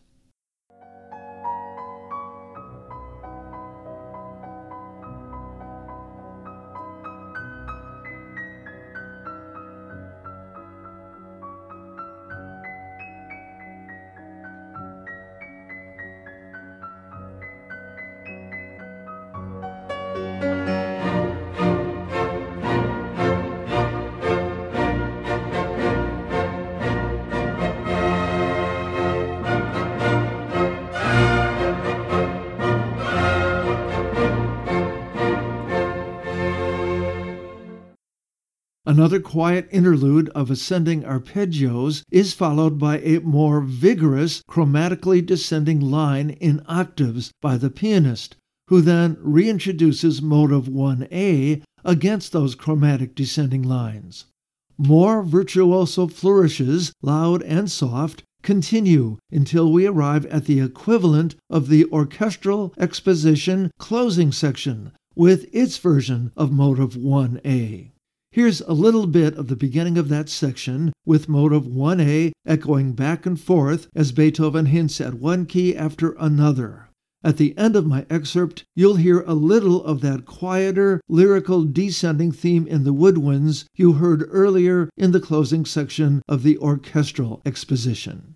Another 38.95 39.19
quiet 39.19 39.67
interlude 39.71 40.29
of 40.29 40.49
ascending 40.49 41.03
arpeggios 41.03 42.03
is 42.11 42.31
followed 42.31 42.79
by 42.79 42.99
a 42.99 43.19
more 43.19 43.59
vigorous 43.59 44.41
chromatically 44.49 45.19
descending 45.19 45.81
line 45.81 46.29
in 46.29 46.63
octaves 46.65 47.29
by 47.41 47.57
the 47.57 47.69
pianist, 47.69 48.37
who 48.69 48.79
then 48.79 49.17
reintroduces 49.17 50.21
motive 50.21 50.67
1A 50.69 51.61
against 51.83 52.31
those 52.31 52.55
chromatic 52.55 53.15
descending 53.15 53.63
lines. 53.63 54.27
More 54.77 55.23
virtuoso 55.23 56.07
flourishes, 56.07 56.93
loud 57.01 57.43
and 57.43 57.69
soft, 57.69 58.23
continue 58.43 59.17
until 59.29 59.73
we 59.73 59.85
arrive 59.85 60.25
at 60.27 60.45
the 60.45 60.61
equivalent 60.61 61.35
of 61.49 61.67
the 61.67 61.83
orchestral 61.91 62.73
exposition 62.79 63.71
closing 63.77 64.31
section 64.31 64.93
with 65.17 65.53
its 65.53 65.77
version 65.79 66.31
of 66.37 66.53
motive 66.53 66.93
1A. 66.93 67.91
Here's 68.35 68.59
a 68.59 68.73
little 68.73 69.07
bit 69.07 69.37
of 69.37 69.47
the 69.47 69.55
beginning 69.55 69.97
of 69.97 70.09
that 70.09 70.27
section 70.27 70.91
with 71.05 71.29
motive 71.29 71.63
1A 71.63 72.33
echoing 72.45 72.91
back 72.91 73.25
and 73.25 73.39
forth 73.39 73.87
as 73.95 74.11
Beethoven 74.11 74.65
hints 74.65 74.99
at 74.99 75.13
one 75.13 75.45
key 75.45 75.73
after 75.73 76.17
another. 76.19 76.89
At 77.23 77.37
the 77.37 77.57
end 77.57 77.77
of 77.77 77.87
my 77.87 78.05
excerpt, 78.09 78.65
you'll 78.75 78.97
hear 78.97 79.21
a 79.21 79.33
little 79.33 79.81
of 79.85 80.01
that 80.01 80.25
quieter, 80.25 80.99
lyrical 81.07 81.63
descending 81.63 82.33
theme 82.33 82.67
in 82.67 82.83
the 82.83 82.93
woodwinds 82.93 83.63
you 83.77 83.93
heard 83.93 84.27
earlier 84.29 84.89
in 84.97 85.13
the 85.13 85.21
closing 85.21 85.63
section 85.63 86.21
of 86.27 86.43
the 86.43 86.57
orchestral 86.57 87.41
exposition. 87.45 88.34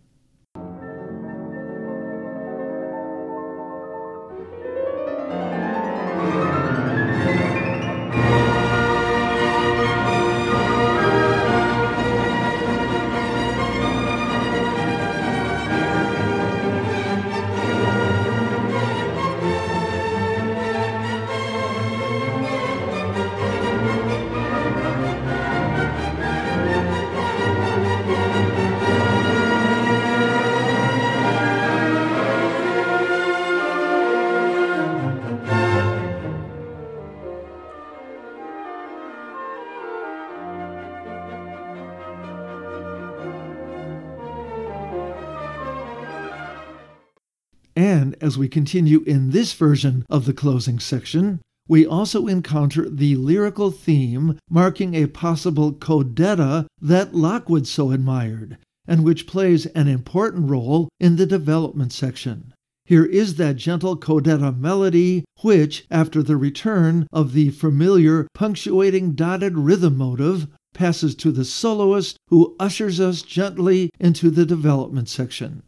And 47.90 48.16
as 48.22 48.38
we 48.38 48.48
continue 48.48 49.02
in 49.08 49.32
this 49.32 49.54
version 49.54 50.06
of 50.12 50.26
the 50.26 50.34
closing 50.34 50.78
section, 50.78 51.42
we 51.68 51.88
also 51.88 52.28
encounter 52.28 52.88
the 52.88 53.16
lyrical 53.16 53.72
theme 53.72 54.38
marking 54.48 54.94
a 54.94 55.08
possible 55.08 55.74
codetta 55.74 56.68
that 56.80 57.16
Lockwood 57.16 57.66
so 57.66 57.90
admired, 57.90 58.60
and 58.88 59.04
which 59.04 59.26
plays 59.26 59.66
an 59.66 59.88
important 59.88 60.52
role 60.52 60.88
in 61.00 61.16
the 61.16 61.26
development 61.26 61.92
section. 61.92 62.54
Here 62.86 63.06
is 63.06 63.38
that 63.38 63.56
gentle 63.56 63.98
codetta 63.98 64.56
melody, 64.56 65.26
which, 65.42 65.88
after 65.90 66.22
the 66.22 66.38
return 66.38 67.08
of 67.12 67.34
the 67.34 67.50
familiar 67.50 68.28
punctuating 68.36 69.14
dotted 69.14 69.58
rhythm 69.58 69.98
motive, 69.98 70.48
passes 70.76 71.16
to 71.16 71.32
the 71.32 71.44
soloist 71.44 72.18
who 72.28 72.56
ushers 72.60 73.00
us 73.00 73.24
gently 73.24 73.90
into 74.00 74.30
the 74.30 74.46
development 74.46 75.10
section. 75.10 75.64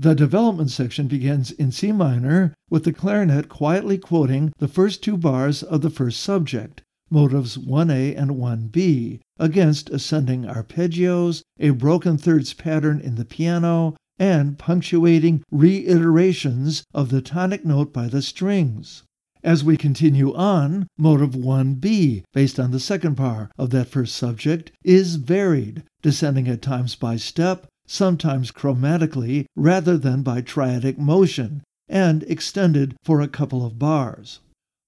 The 0.00 0.14
development 0.14 0.70
section 0.70 1.08
begins 1.08 1.50
in 1.50 1.72
C 1.72 1.90
minor 1.90 2.54
with 2.70 2.84
the 2.84 2.92
clarinet 2.92 3.48
quietly 3.48 3.98
quoting 3.98 4.52
the 4.58 4.68
first 4.68 5.02
two 5.02 5.16
bars 5.16 5.64
of 5.64 5.80
the 5.80 5.90
first 5.90 6.20
subject, 6.20 6.82
motives 7.10 7.58
1A 7.58 8.16
and 8.16 8.30
1B, 8.30 9.18
against 9.40 9.90
ascending 9.90 10.44
arpeggios, 10.44 11.42
a 11.58 11.70
broken 11.70 12.16
thirds 12.16 12.54
pattern 12.54 13.00
in 13.00 13.16
the 13.16 13.24
piano, 13.24 13.96
and 14.20 14.56
punctuating 14.56 15.42
reiterations 15.50 16.84
of 16.94 17.08
the 17.08 17.20
tonic 17.20 17.64
note 17.64 17.92
by 17.92 18.06
the 18.06 18.22
strings. 18.22 19.02
As 19.42 19.64
we 19.64 19.76
continue 19.76 20.32
on, 20.32 20.86
motive 20.96 21.32
1B, 21.34 22.22
based 22.32 22.60
on 22.60 22.70
the 22.70 22.78
second 22.78 23.16
bar 23.16 23.50
of 23.58 23.70
that 23.70 23.88
first 23.88 24.14
subject, 24.14 24.70
is 24.84 25.16
varied, 25.16 25.82
descending 26.02 26.46
at 26.46 26.62
times 26.62 26.94
by 26.94 27.16
step, 27.16 27.66
sometimes 27.88 28.52
chromatically 28.52 29.46
rather 29.56 29.98
than 29.98 30.22
by 30.22 30.40
triadic 30.40 30.98
motion, 30.98 31.62
and 31.88 32.22
extended 32.24 32.94
for 33.02 33.20
a 33.20 33.28
couple 33.28 33.64
of 33.64 33.78
bars. 33.78 34.40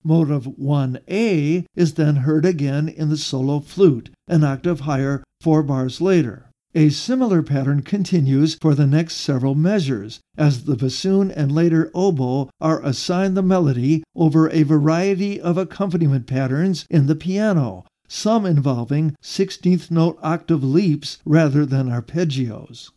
Motive 0.04 0.44
1A 0.44 1.64
is 1.74 1.94
then 1.94 2.16
heard 2.16 2.44
again 2.44 2.88
in 2.88 3.08
the 3.08 3.16
solo 3.16 3.60
flute, 3.60 4.10
an 4.28 4.44
octave 4.44 4.80
higher 4.80 5.24
four 5.40 5.62
bars 5.62 6.00
later. 6.00 6.46
A 6.74 6.90
similar 6.90 7.42
pattern 7.42 7.82
continues 7.82 8.56
for 8.62 8.76
the 8.76 8.86
next 8.86 9.16
several 9.16 9.56
measures, 9.56 10.20
as 10.38 10.64
the 10.64 10.76
bassoon 10.76 11.30
and 11.32 11.50
later 11.50 11.90
oboe 11.94 12.48
are 12.60 12.80
assigned 12.84 13.36
the 13.36 13.42
melody 13.42 14.04
over 14.14 14.48
a 14.48 14.62
variety 14.62 15.40
of 15.40 15.58
accompaniment 15.58 16.28
patterns 16.28 16.86
in 16.88 17.08
the 17.08 17.16
piano, 17.16 17.84
some 18.12 18.44
involving 18.44 19.16
16th 19.22 19.88
note 19.88 20.18
octave 20.20 20.64
leaps 20.64 21.18
rather 21.24 21.64
than 21.64 21.88
arpeggios. 21.88 22.90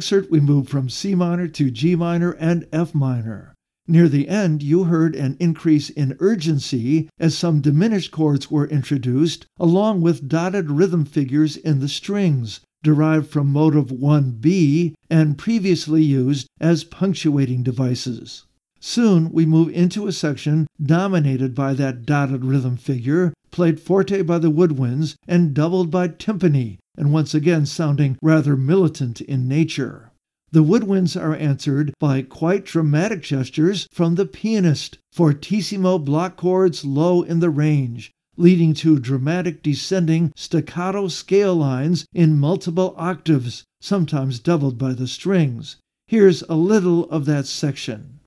Excerpt, 0.00 0.30
we 0.30 0.40
moved 0.40 0.70
from 0.70 0.88
C 0.88 1.14
minor 1.14 1.46
to 1.46 1.70
G 1.70 1.94
minor 1.94 2.32
and 2.40 2.66
F 2.72 2.94
minor. 2.94 3.52
Near 3.86 4.08
the 4.08 4.28
end, 4.28 4.62
you 4.62 4.84
heard 4.84 5.14
an 5.14 5.36
increase 5.38 5.90
in 5.90 6.16
urgency 6.20 7.10
as 7.18 7.36
some 7.36 7.60
diminished 7.60 8.10
chords 8.10 8.50
were 8.50 8.66
introduced, 8.66 9.44
along 9.58 10.00
with 10.00 10.26
dotted 10.26 10.70
rhythm 10.70 11.04
figures 11.04 11.58
in 11.58 11.80
the 11.80 11.88
strings, 11.88 12.60
derived 12.82 13.26
from 13.26 13.52
motive 13.52 13.88
1b 13.88 14.94
and 15.10 15.36
previously 15.36 16.02
used 16.02 16.46
as 16.58 16.82
punctuating 16.82 17.62
devices. 17.62 18.44
Soon 18.80 19.30
we 19.30 19.44
move 19.44 19.68
into 19.68 20.06
a 20.06 20.12
section 20.12 20.66
dominated 20.82 21.54
by 21.54 21.74
that 21.74 22.06
dotted 22.06 22.42
rhythm 22.46 22.78
figure, 22.78 23.34
played 23.50 23.78
forte 23.78 24.22
by 24.22 24.38
the 24.38 24.50
woodwinds 24.50 25.16
and 25.28 25.52
doubled 25.52 25.90
by 25.90 26.08
timpani, 26.08 26.78
and 27.00 27.14
once 27.14 27.34
again 27.34 27.64
sounding 27.64 28.18
rather 28.20 28.56
militant 28.56 29.22
in 29.22 29.48
nature. 29.48 30.12
The 30.52 30.62
woodwinds 30.62 31.18
are 31.18 31.34
answered 31.34 31.94
by 31.98 32.20
quite 32.20 32.66
dramatic 32.66 33.22
gestures 33.22 33.88
from 33.90 34.16
the 34.16 34.26
pianist, 34.26 34.98
fortissimo 35.10 35.98
block 35.98 36.36
chords 36.36 36.84
low 36.84 37.22
in 37.22 37.40
the 37.40 37.48
range, 37.48 38.12
leading 38.36 38.74
to 38.74 38.98
dramatic 38.98 39.62
descending 39.62 40.32
staccato 40.36 41.08
scale 41.08 41.56
lines 41.56 42.04
in 42.12 42.38
multiple 42.38 42.94
octaves, 42.98 43.64
sometimes 43.80 44.38
doubled 44.38 44.76
by 44.76 44.92
the 44.92 45.08
strings. 45.08 45.76
Here's 46.06 46.42
a 46.42 46.54
little 46.54 47.08
of 47.10 47.24
that 47.24 47.46
section. 47.46 48.20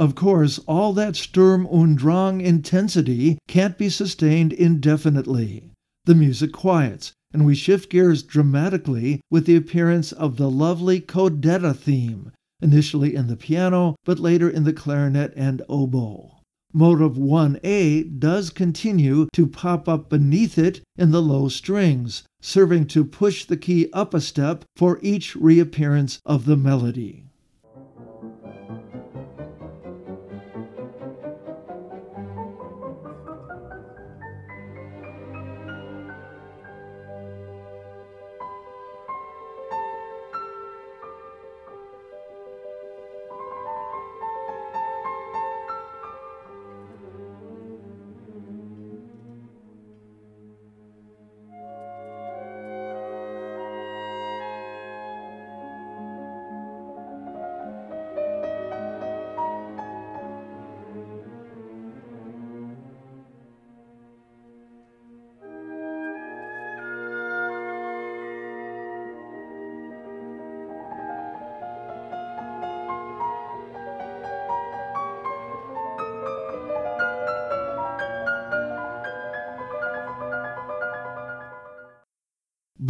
Of 0.00 0.14
course, 0.14 0.58
all 0.66 0.94
that 0.94 1.14
Sturm 1.14 1.66
und 1.66 1.98
Drang 1.98 2.40
intensity 2.40 3.36
can't 3.46 3.76
be 3.76 3.90
sustained 3.90 4.50
indefinitely. 4.50 5.72
The 6.06 6.14
music 6.14 6.52
quiets, 6.52 7.12
and 7.34 7.44
we 7.44 7.54
shift 7.54 7.90
gears 7.90 8.22
dramatically 8.22 9.20
with 9.30 9.44
the 9.44 9.56
appearance 9.56 10.12
of 10.12 10.38
the 10.38 10.50
lovely 10.50 11.02
codetta 11.02 11.74
theme, 11.74 12.32
initially 12.62 13.14
in 13.14 13.26
the 13.26 13.36
piano, 13.36 13.94
but 14.06 14.18
later 14.18 14.48
in 14.48 14.64
the 14.64 14.72
clarinet 14.72 15.34
and 15.36 15.60
oboe. 15.68 16.30
Motive 16.72 17.18
1A 17.18 18.18
does 18.18 18.48
continue 18.48 19.26
to 19.34 19.46
pop 19.46 19.86
up 19.86 20.08
beneath 20.08 20.56
it 20.56 20.80
in 20.96 21.10
the 21.10 21.20
low 21.20 21.50
strings, 21.50 22.22
serving 22.40 22.86
to 22.86 23.04
push 23.04 23.44
the 23.44 23.58
key 23.58 23.90
up 23.92 24.14
a 24.14 24.20
step 24.22 24.64
for 24.76 24.98
each 25.02 25.36
reappearance 25.36 26.20
of 26.24 26.46
the 26.46 26.56
melody. 26.56 27.26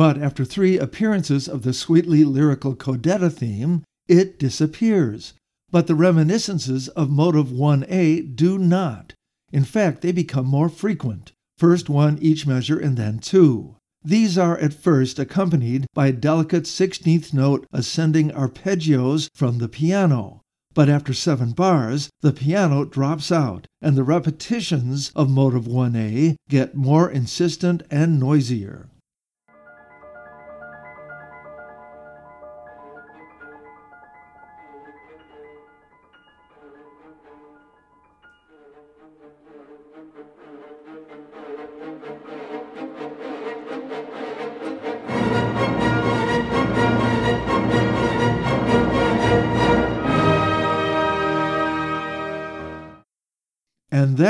But 0.00 0.16
after 0.16 0.46
three 0.46 0.78
appearances 0.78 1.46
of 1.46 1.60
the 1.60 1.74
sweetly 1.74 2.24
lyrical 2.24 2.74
codetta 2.74 3.28
theme, 3.28 3.82
it 4.08 4.38
disappears. 4.38 5.34
But 5.70 5.88
the 5.88 5.94
reminiscences 5.94 6.88
of 6.88 7.10
motive 7.10 7.48
1A 7.48 8.34
do 8.34 8.56
not. 8.56 9.12
In 9.52 9.62
fact, 9.62 10.00
they 10.00 10.10
become 10.10 10.46
more 10.46 10.70
frequent. 10.70 11.32
First 11.58 11.90
one 11.90 12.16
each 12.22 12.46
measure 12.46 12.78
and 12.78 12.96
then 12.96 13.18
two. 13.18 13.76
These 14.02 14.38
are 14.38 14.56
at 14.56 14.72
first 14.72 15.18
accompanied 15.18 15.86
by 15.92 16.12
delicate 16.12 16.64
16th 16.64 17.34
note 17.34 17.66
ascending 17.70 18.30
arpeggios 18.30 19.28
from 19.34 19.58
the 19.58 19.68
piano. 19.68 20.40
But 20.72 20.88
after 20.88 21.12
seven 21.12 21.52
bars, 21.52 22.08
the 22.22 22.32
piano 22.32 22.86
drops 22.86 23.30
out, 23.30 23.66
and 23.82 23.98
the 23.98 24.02
repetitions 24.02 25.12
of 25.14 25.28
motive 25.28 25.66
1A 25.66 26.36
get 26.48 26.74
more 26.74 27.10
insistent 27.10 27.82
and 27.90 28.18
noisier. 28.18 28.88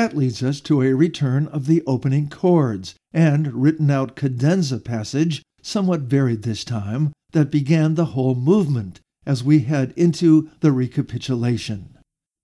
That 0.00 0.16
leads 0.16 0.42
us 0.42 0.62
to 0.62 0.80
a 0.80 0.94
return 0.94 1.46
of 1.48 1.66
the 1.66 1.82
opening 1.86 2.26
chords 2.26 2.94
and 3.12 3.52
written 3.52 3.90
out 3.90 4.16
cadenza 4.16 4.78
passage, 4.78 5.42
somewhat 5.60 6.00
varied 6.00 6.42
this 6.42 6.64
time, 6.64 7.12
that 7.32 7.50
began 7.50 7.96
the 7.96 8.06
whole 8.06 8.34
movement 8.34 8.98
as 9.26 9.44
we 9.44 9.58
head 9.58 9.92
into 9.96 10.48
the 10.60 10.72
recapitulation. 10.72 11.98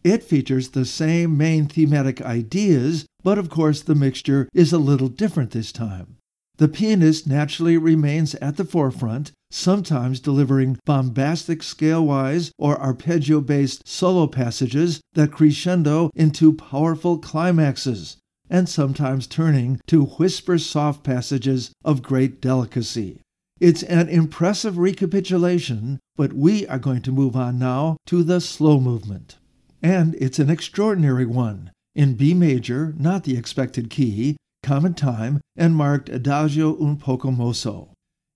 It 0.04 0.22
features 0.22 0.68
the 0.68 0.84
same 0.84 1.38
main 1.38 1.66
thematic 1.66 2.20
ideas, 2.20 3.06
but 3.22 3.38
of 3.38 3.48
course 3.48 3.80
the 3.80 3.94
mixture 3.94 4.50
is 4.52 4.70
a 4.74 4.78
little 4.78 5.08
different 5.08 5.52
this 5.52 5.72
time. 5.72 6.15
The 6.58 6.68
pianist 6.68 7.26
naturally 7.26 7.76
remains 7.76 8.34
at 8.36 8.56
the 8.56 8.64
forefront, 8.64 9.32
sometimes 9.50 10.20
delivering 10.20 10.78
bombastic 10.86 11.62
scale 11.62 12.04
wise 12.06 12.50
or 12.58 12.80
arpeggio 12.80 13.40
based 13.40 13.86
solo 13.86 14.26
passages 14.26 15.00
that 15.12 15.32
crescendo 15.32 16.10
into 16.14 16.54
powerful 16.54 17.18
climaxes, 17.18 18.16
and 18.48 18.68
sometimes 18.68 19.26
turning 19.26 19.80
to 19.86 20.04
whisper 20.04 20.56
soft 20.56 21.04
passages 21.04 21.72
of 21.84 22.02
great 22.02 22.40
delicacy. 22.40 23.20
It's 23.60 23.82
an 23.82 24.08
impressive 24.08 24.78
recapitulation, 24.78 25.98
but 26.16 26.32
we 26.32 26.66
are 26.66 26.78
going 26.78 27.02
to 27.02 27.12
move 27.12 27.36
on 27.36 27.58
now 27.58 27.96
to 28.06 28.22
the 28.22 28.40
slow 28.40 28.80
movement. 28.80 29.36
And 29.82 30.14
it's 30.18 30.38
an 30.38 30.50
extraordinary 30.50 31.26
one, 31.26 31.70
in 31.94 32.14
B 32.14 32.34
major, 32.34 32.94
not 32.98 33.24
the 33.24 33.36
expected 33.36 33.90
key, 33.90 34.36
common 34.66 34.94
time, 34.94 35.40
and 35.54 35.76
marked 35.76 36.08
Adagio 36.08 36.76
un 36.82 36.96
poco 36.96 37.30
mosso. 37.30 37.90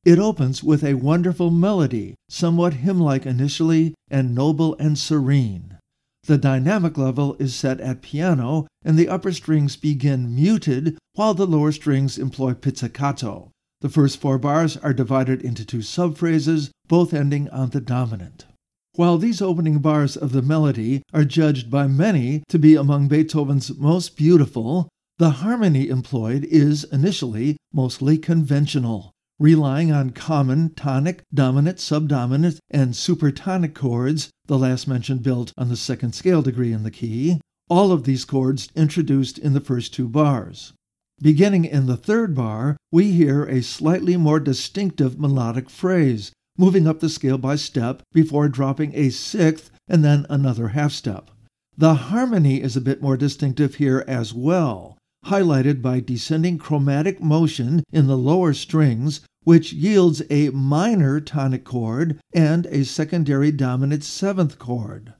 It 0.04 0.20
opens 0.20 0.62
with 0.62 0.84
a 0.84 0.94
wonderful 0.94 1.50
melody, 1.50 2.14
somewhat 2.28 2.74
hymn 2.74 3.00
like 3.00 3.26
initially, 3.26 3.94
and 4.08 4.32
noble 4.32 4.76
and 4.78 4.96
serene. 4.96 5.76
The 6.24 6.38
dynamic 6.38 6.96
level 6.96 7.34
is 7.40 7.54
set 7.54 7.80
at 7.80 8.00
piano, 8.00 8.68
and 8.84 8.96
the 8.96 9.08
upper 9.08 9.32
strings 9.32 9.74
begin 9.74 10.32
muted, 10.34 10.96
while 11.14 11.34
the 11.34 11.48
lower 11.48 11.72
strings 11.72 12.16
employ 12.16 12.54
pizzicato. 12.54 13.50
The 13.80 13.88
first 13.88 14.20
four 14.20 14.38
bars 14.38 14.76
are 14.76 14.94
divided 14.94 15.42
into 15.42 15.64
two 15.64 15.78
subphrases, 15.78 16.70
both 16.86 17.12
ending 17.12 17.48
on 17.48 17.70
the 17.70 17.80
dominant. 17.80 18.46
While 18.94 19.18
these 19.18 19.42
opening 19.42 19.80
bars 19.80 20.16
of 20.16 20.32
the 20.32 20.42
melody 20.42 21.02
are 21.12 21.24
judged 21.24 21.70
by 21.70 21.88
many 21.88 22.44
to 22.48 22.58
be 22.58 22.76
among 22.76 23.08
Beethoven's 23.08 23.76
most 23.76 24.16
beautiful, 24.16 24.88
the 25.20 25.42
harmony 25.44 25.90
employed 25.90 26.44
is, 26.44 26.82
initially, 26.84 27.54
mostly 27.74 28.16
conventional, 28.16 29.12
relying 29.38 29.92
on 29.92 30.08
common 30.08 30.70
tonic, 30.70 31.20
dominant, 31.34 31.78
subdominant, 31.78 32.58
and 32.70 32.94
supertonic 32.94 33.74
chords, 33.74 34.30
the 34.46 34.58
last 34.58 34.88
mentioned 34.88 35.22
built 35.22 35.52
on 35.58 35.68
the 35.68 35.76
second 35.76 36.14
scale 36.14 36.40
degree 36.40 36.72
in 36.72 36.84
the 36.84 36.90
key, 36.90 37.38
all 37.68 37.92
of 37.92 38.04
these 38.04 38.24
chords 38.24 38.70
introduced 38.74 39.36
in 39.36 39.52
the 39.52 39.60
first 39.60 39.92
two 39.92 40.08
bars. 40.08 40.72
Beginning 41.20 41.66
in 41.66 41.84
the 41.84 41.98
third 41.98 42.34
bar, 42.34 42.78
we 42.90 43.12
hear 43.12 43.44
a 43.44 43.60
slightly 43.60 44.16
more 44.16 44.40
distinctive 44.40 45.20
melodic 45.20 45.68
phrase, 45.68 46.32
moving 46.56 46.86
up 46.86 47.00
the 47.00 47.10
scale 47.10 47.36
by 47.36 47.56
step 47.56 48.00
before 48.14 48.48
dropping 48.48 48.94
a 48.94 49.10
sixth 49.10 49.70
and 49.86 50.02
then 50.02 50.24
another 50.30 50.68
half 50.68 50.92
step. 50.92 51.30
The 51.76 51.94
harmony 52.08 52.62
is 52.62 52.74
a 52.74 52.80
bit 52.80 53.02
more 53.02 53.18
distinctive 53.18 53.74
here 53.74 54.02
as 54.08 54.32
well, 54.32 54.96
highlighted 55.26 55.82
by 55.82 56.00
descending 56.00 56.58
chromatic 56.58 57.20
motion 57.20 57.82
in 57.92 58.06
the 58.06 58.16
lower 58.16 58.52
strings, 58.52 59.20
which 59.44 59.72
yields 59.72 60.22
a 60.30 60.50
minor 60.50 61.20
tonic 61.20 61.64
chord 61.64 62.18
and 62.32 62.66
a 62.66 62.84
secondary 62.84 63.50
dominant 63.50 64.04
seventh 64.04 64.58
chord. 64.58 65.14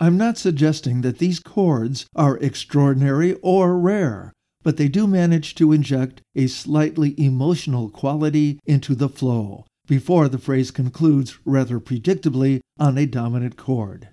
I'm 0.00 0.16
not 0.16 0.38
suggesting 0.38 1.02
that 1.02 1.18
these 1.18 1.40
chords 1.40 2.06
are 2.16 2.36
extraordinary 2.38 3.34
or 3.42 3.78
rare, 3.78 4.32
but 4.62 4.76
they 4.76 4.88
do 4.88 5.06
manage 5.06 5.54
to 5.56 5.72
inject 5.72 6.20
a 6.34 6.46
slightly 6.46 7.14
emotional 7.18 7.90
quality 7.90 8.58
into 8.66 8.94
the 8.94 9.08
flow 9.08 9.66
before 9.86 10.28
the 10.28 10.38
phrase 10.38 10.70
concludes 10.70 11.38
rather 11.44 11.78
predictably 11.78 12.60
on 12.78 12.98
a 12.98 13.06
dominant 13.06 13.56
chord. 13.56 14.08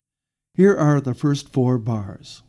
Here 0.53 0.75
are 0.75 0.99
the 0.99 1.13
first 1.13 1.49
four 1.49 1.77
bars. 1.77 2.43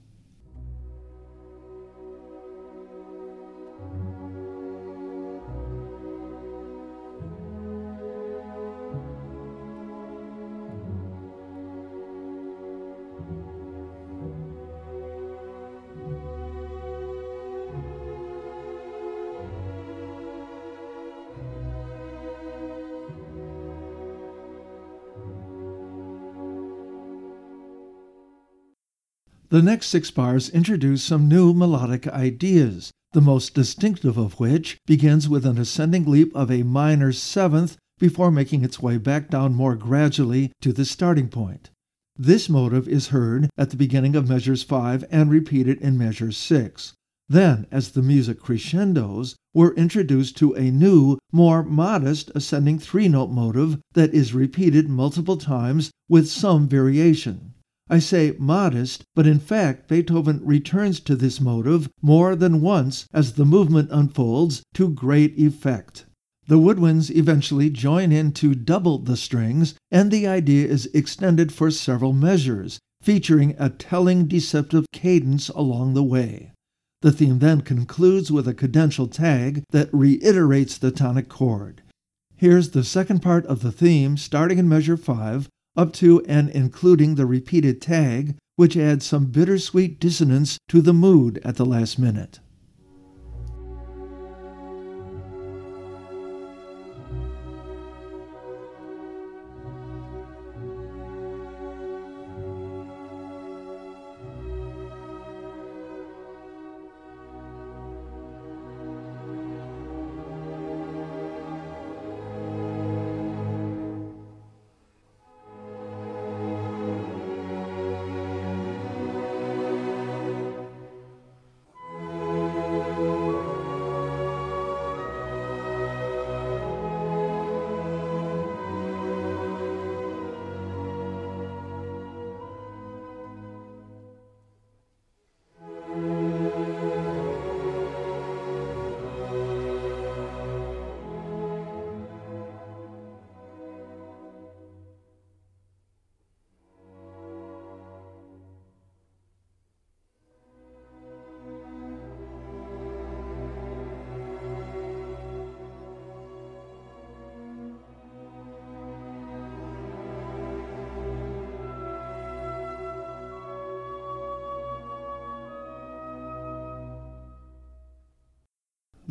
The 29.53 29.61
next 29.61 29.89
six 29.89 30.11
bars 30.11 30.49
introduce 30.49 31.03
some 31.03 31.29
new 31.29 31.53
melodic 31.53 32.09
ideas, 32.09 32.91
the 33.13 33.21
most 33.21 33.55
distinctive 33.55 34.17
of 34.17 34.41
which 34.41 34.79
begins 34.87 35.29
with 35.29 35.45
an 35.45 35.59
ascending 35.59 36.07
leap 36.07 36.35
of 36.35 36.51
a 36.51 36.63
minor 36.63 37.13
seventh 37.13 37.77
before 37.99 38.31
making 38.31 38.65
its 38.65 38.81
way 38.81 38.97
back 38.97 39.29
down 39.29 39.55
more 39.55 39.77
gradually 39.77 40.53
to 40.63 40.73
the 40.73 40.87
starting 40.87 41.29
point. 41.29 41.69
This 42.17 42.49
motive 42.49 42.89
is 42.89 43.09
heard 43.09 43.51
at 43.59 43.69
the 43.69 43.77
beginning 43.77 44.17
of 44.17 44.27
measures 44.27 44.63
5 44.63 45.05
and 45.11 45.31
repeated 45.31 45.83
in 45.83 45.99
measure 45.99 46.33
6. 46.33 46.95
Then, 47.29 47.67
as 47.71 47.91
the 47.91 48.01
music 48.01 48.41
crescendos, 48.41 49.37
we're 49.53 49.75
introduced 49.75 50.35
to 50.39 50.55
a 50.55 50.71
new, 50.71 51.19
more 51.31 51.63
modest 51.63 52.31
ascending 52.35 52.79
three 52.79 53.07
note 53.07 53.29
motive 53.29 53.79
that 53.93 54.15
is 54.15 54.33
repeated 54.33 54.89
multiple 54.89 55.37
times 55.37 55.91
with 56.09 56.31
some 56.31 56.69
variation. 56.69 57.53
I 57.93 57.99
say 57.99 58.35
modest, 58.39 59.05
but 59.15 59.27
in 59.27 59.39
fact 59.39 59.87
Beethoven 59.87 60.41
returns 60.43 60.99
to 61.01 61.15
this 61.15 61.43
motive 61.43 61.91
more 62.01 62.35
than 62.35 62.63
once 62.63 63.05
as 63.13 63.35
the 63.35 63.45
movement 63.45 63.91
unfolds 63.93 64.63
to 64.73 64.89
great 64.89 65.39
effect. 65.39 66.07
The 66.47 66.59
woodwinds 66.59 67.15
eventually 67.15 67.69
join 67.69 68.11
in 68.11 68.33
to 68.33 68.55
double 68.55 68.97
the 68.97 69.15
strings, 69.19 69.75
and 69.91 70.11
the 70.11 70.27
idea 70.27 70.67
is 70.69 70.89
extended 70.95 71.53
for 71.53 71.71
several 71.71 72.15
measures, 72.15 72.79
featuring 73.03 73.55
a 73.59 73.69
telling 73.69 74.27
deceptive 74.27 74.87
cadence 74.95 75.51
along 75.51 75.93
the 75.93 76.03
way. 76.03 76.53
The 77.03 77.13
theme 77.13 77.41
then 77.41 77.61
concludes 77.61 78.33
with 78.33 78.49
a 78.49 78.55
cadential 78.55 79.13
tag 79.13 79.65
that 79.69 79.93
reiterates 79.93 80.79
the 80.79 80.93
tonic 80.93 81.29
chord. 81.29 81.83
Here's 82.37 82.71
the 82.71 82.85
second 82.85 83.21
part 83.21 83.45
of 83.45 83.61
the 83.61 83.71
theme, 83.71 84.17
starting 84.17 84.57
in 84.57 84.67
measure 84.67 84.97
5, 84.97 85.47
up 85.77 85.93
to 85.95 86.25
and 86.27 86.51
including 86.51 87.15
the 87.15 87.27
repeated 87.27 87.81
tag, 87.81 88.37
which 88.57 88.77
adds 88.77 89.07
some 89.07 89.27
bittersweet 89.27 89.99
dissonance 89.99 90.59
to 90.69 90.81
the 90.81 90.93
mood 90.93 91.41
at 91.45 91.57
the 91.57 91.67
last 91.67 91.99
minute. 91.99 92.41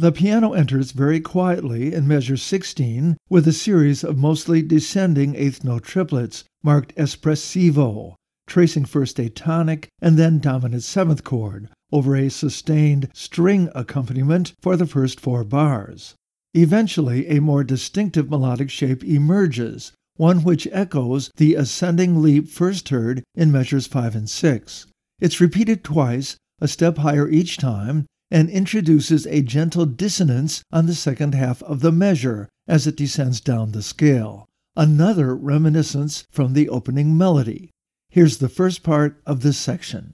The 0.01 0.11
piano 0.11 0.53
enters 0.53 0.93
very 0.93 1.19
quietly 1.19 1.93
in 1.93 2.07
measure 2.07 2.35
16 2.35 3.17
with 3.29 3.47
a 3.47 3.53
series 3.53 4.03
of 4.03 4.17
mostly 4.17 4.63
descending 4.63 5.35
eighth 5.35 5.63
note 5.63 5.83
triplets 5.83 6.43
marked 6.63 6.95
espressivo, 6.95 8.15
tracing 8.47 8.85
first 8.85 9.19
a 9.19 9.29
tonic 9.29 9.89
and 10.01 10.17
then 10.17 10.39
dominant 10.39 10.81
seventh 10.81 11.23
chord 11.23 11.69
over 11.91 12.15
a 12.15 12.29
sustained 12.29 13.09
string 13.13 13.69
accompaniment 13.75 14.53
for 14.59 14.75
the 14.75 14.87
first 14.87 15.19
four 15.19 15.43
bars. 15.43 16.15
Eventually, 16.55 17.27
a 17.27 17.39
more 17.39 17.63
distinctive 17.63 18.27
melodic 18.27 18.71
shape 18.71 19.03
emerges, 19.03 19.91
one 20.15 20.43
which 20.43 20.67
echoes 20.71 21.29
the 21.35 21.53
ascending 21.53 22.23
leap 22.23 22.49
first 22.49 22.89
heard 22.89 23.21
in 23.35 23.51
measures 23.51 23.85
5 23.85 24.15
and 24.15 24.27
6. 24.27 24.87
It's 25.19 25.39
repeated 25.39 25.83
twice, 25.83 26.37
a 26.59 26.67
step 26.67 26.97
higher 26.97 27.29
each 27.29 27.57
time, 27.57 28.07
and 28.31 28.49
introduces 28.49 29.27
a 29.27 29.41
gentle 29.41 29.85
dissonance 29.85 30.63
on 30.71 30.85
the 30.85 30.95
second 30.95 31.35
half 31.35 31.61
of 31.63 31.81
the 31.81 31.91
measure 31.91 32.49
as 32.67 32.87
it 32.87 32.95
descends 32.95 33.41
down 33.41 33.73
the 33.73 33.83
scale. 33.83 34.47
Another 34.75 35.35
reminiscence 35.35 36.25
from 36.31 36.53
the 36.53 36.69
opening 36.69 37.17
melody. 37.17 37.71
Here's 38.09 38.37
the 38.37 38.49
first 38.49 38.83
part 38.83 39.21
of 39.25 39.41
this 39.41 39.57
section. 39.57 40.13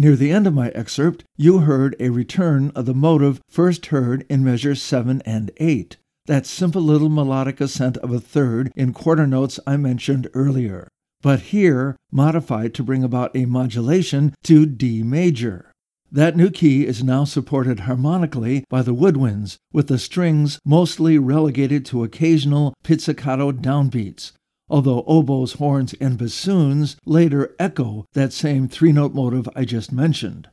Near 0.00 0.16
the 0.16 0.32
end 0.32 0.46
of 0.46 0.54
my 0.54 0.70
excerpt, 0.70 1.24
you 1.36 1.58
heard 1.58 1.94
a 2.00 2.08
return 2.08 2.72
of 2.74 2.86
the 2.86 2.94
motive 2.94 3.38
first 3.50 3.84
heard 3.84 4.24
in 4.30 4.42
measures 4.42 4.80
7 4.80 5.20
and 5.26 5.50
8, 5.58 5.98
that 6.24 6.46
simple 6.46 6.80
little 6.80 7.10
melodic 7.10 7.60
ascent 7.60 7.98
of 7.98 8.10
a 8.10 8.18
third 8.18 8.72
in 8.74 8.94
quarter 8.94 9.26
notes 9.26 9.60
I 9.66 9.76
mentioned 9.76 10.30
earlier, 10.32 10.88
but 11.20 11.40
here 11.52 11.96
modified 12.10 12.72
to 12.76 12.82
bring 12.82 13.04
about 13.04 13.36
a 13.36 13.44
modulation 13.44 14.32
to 14.44 14.64
D 14.64 15.02
major. 15.02 15.70
That 16.10 16.34
new 16.34 16.48
key 16.48 16.86
is 16.86 17.04
now 17.04 17.24
supported 17.24 17.80
harmonically 17.80 18.64
by 18.70 18.80
the 18.80 18.94
woodwinds, 18.94 19.58
with 19.70 19.88
the 19.88 19.98
strings 19.98 20.58
mostly 20.64 21.18
relegated 21.18 21.84
to 21.86 22.04
occasional 22.04 22.72
pizzicato 22.82 23.52
downbeats, 23.52 24.32
although 24.70 25.04
oboes, 25.06 25.54
horns, 25.54 25.94
and 26.00 26.16
bassoons 26.16 26.96
later 27.04 27.54
echo 27.58 28.06
that 28.12 28.32
same 28.32 28.68
three 28.68 28.92
note 28.92 29.12
motive 29.12 29.48
I 29.54 29.64
just 29.64 29.92
mentioned. 29.92 30.48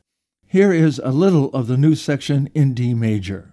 Here 0.46 0.72
is 0.72 0.98
a 1.04 1.10
little 1.10 1.50
of 1.52 1.66
the 1.66 1.76
new 1.76 1.94
section 1.94 2.48
in 2.54 2.74
D 2.74 2.94
major. 2.94 3.52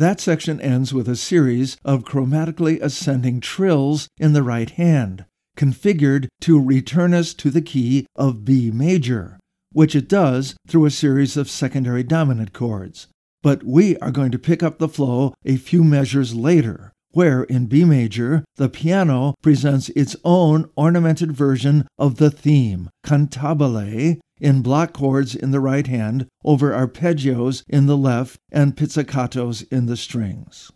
That 0.00 0.18
section 0.18 0.62
ends 0.62 0.94
with 0.94 1.10
a 1.10 1.14
series 1.14 1.76
of 1.84 2.06
chromatically 2.06 2.80
ascending 2.80 3.40
trills 3.40 4.08
in 4.16 4.32
the 4.32 4.42
right 4.42 4.70
hand, 4.70 5.26
configured 5.58 6.28
to 6.40 6.58
return 6.58 7.12
us 7.12 7.34
to 7.34 7.50
the 7.50 7.60
key 7.60 8.06
of 8.16 8.42
B 8.42 8.70
major, 8.70 9.38
which 9.74 9.94
it 9.94 10.08
does 10.08 10.54
through 10.66 10.86
a 10.86 10.90
series 10.90 11.36
of 11.36 11.50
secondary 11.50 12.02
dominant 12.02 12.54
chords. 12.54 13.08
But 13.42 13.62
we 13.62 13.98
are 13.98 14.10
going 14.10 14.30
to 14.30 14.38
pick 14.38 14.62
up 14.62 14.78
the 14.78 14.88
flow 14.88 15.34
a 15.44 15.56
few 15.56 15.84
measures 15.84 16.34
later, 16.34 16.94
where 17.10 17.42
in 17.42 17.66
B 17.66 17.84
major, 17.84 18.42
the 18.56 18.70
piano 18.70 19.34
presents 19.42 19.90
its 19.90 20.16
own 20.24 20.70
ornamented 20.76 21.32
version 21.32 21.86
of 21.98 22.16
the 22.16 22.30
theme, 22.30 22.88
cantabile, 23.04 24.18
in 24.40 24.62
block 24.62 24.92
chords 24.92 25.34
in 25.34 25.50
the 25.50 25.60
right 25.60 25.86
hand 25.86 26.26
over 26.44 26.72
arpeggios 26.72 27.62
in 27.68 27.86
the 27.86 27.96
left 27.96 28.38
and 28.50 28.76
pizzicatos 28.76 29.66
in 29.70 29.86
the 29.86 29.96
strings. 29.96 30.72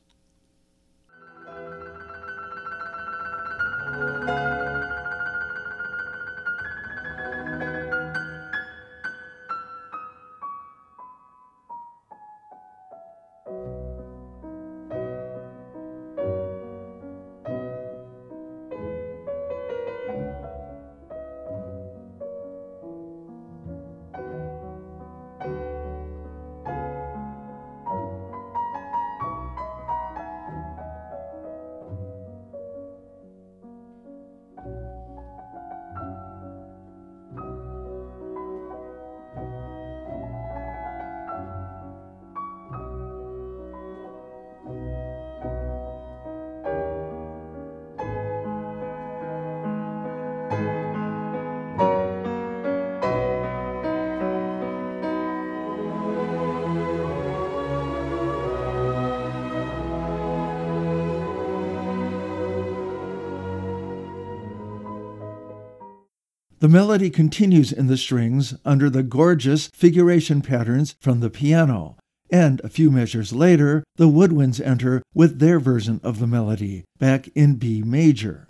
The 66.64 66.70
melody 66.70 67.10
continues 67.10 67.72
in 67.72 67.88
the 67.88 67.96
strings 67.98 68.54
under 68.64 68.88
the 68.88 69.02
gorgeous 69.02 69.68
figuration 69.74 70.40
patterns 70.40 70.96
from 70.98 71.20
the 71.20 71.28
piano, 71.28 71.98
and 72.30 72.58
a 72.64 72.70
few 72.70 72.90
measures 72.90 73.34
later, 73.34 73.84
the 73.96 74.08
woodwinds 74.08 74.62
enter 74.64 75.02
with 75.12 75.40
their 75.40 75.60
version 75.60 76.00
of 76.02 76.20
the 76.20 76.26
melody, 76.26 76.84
back 76.98 77.28
in 77.34 77.56
B 77.56 77.82
major. 77.82 78.48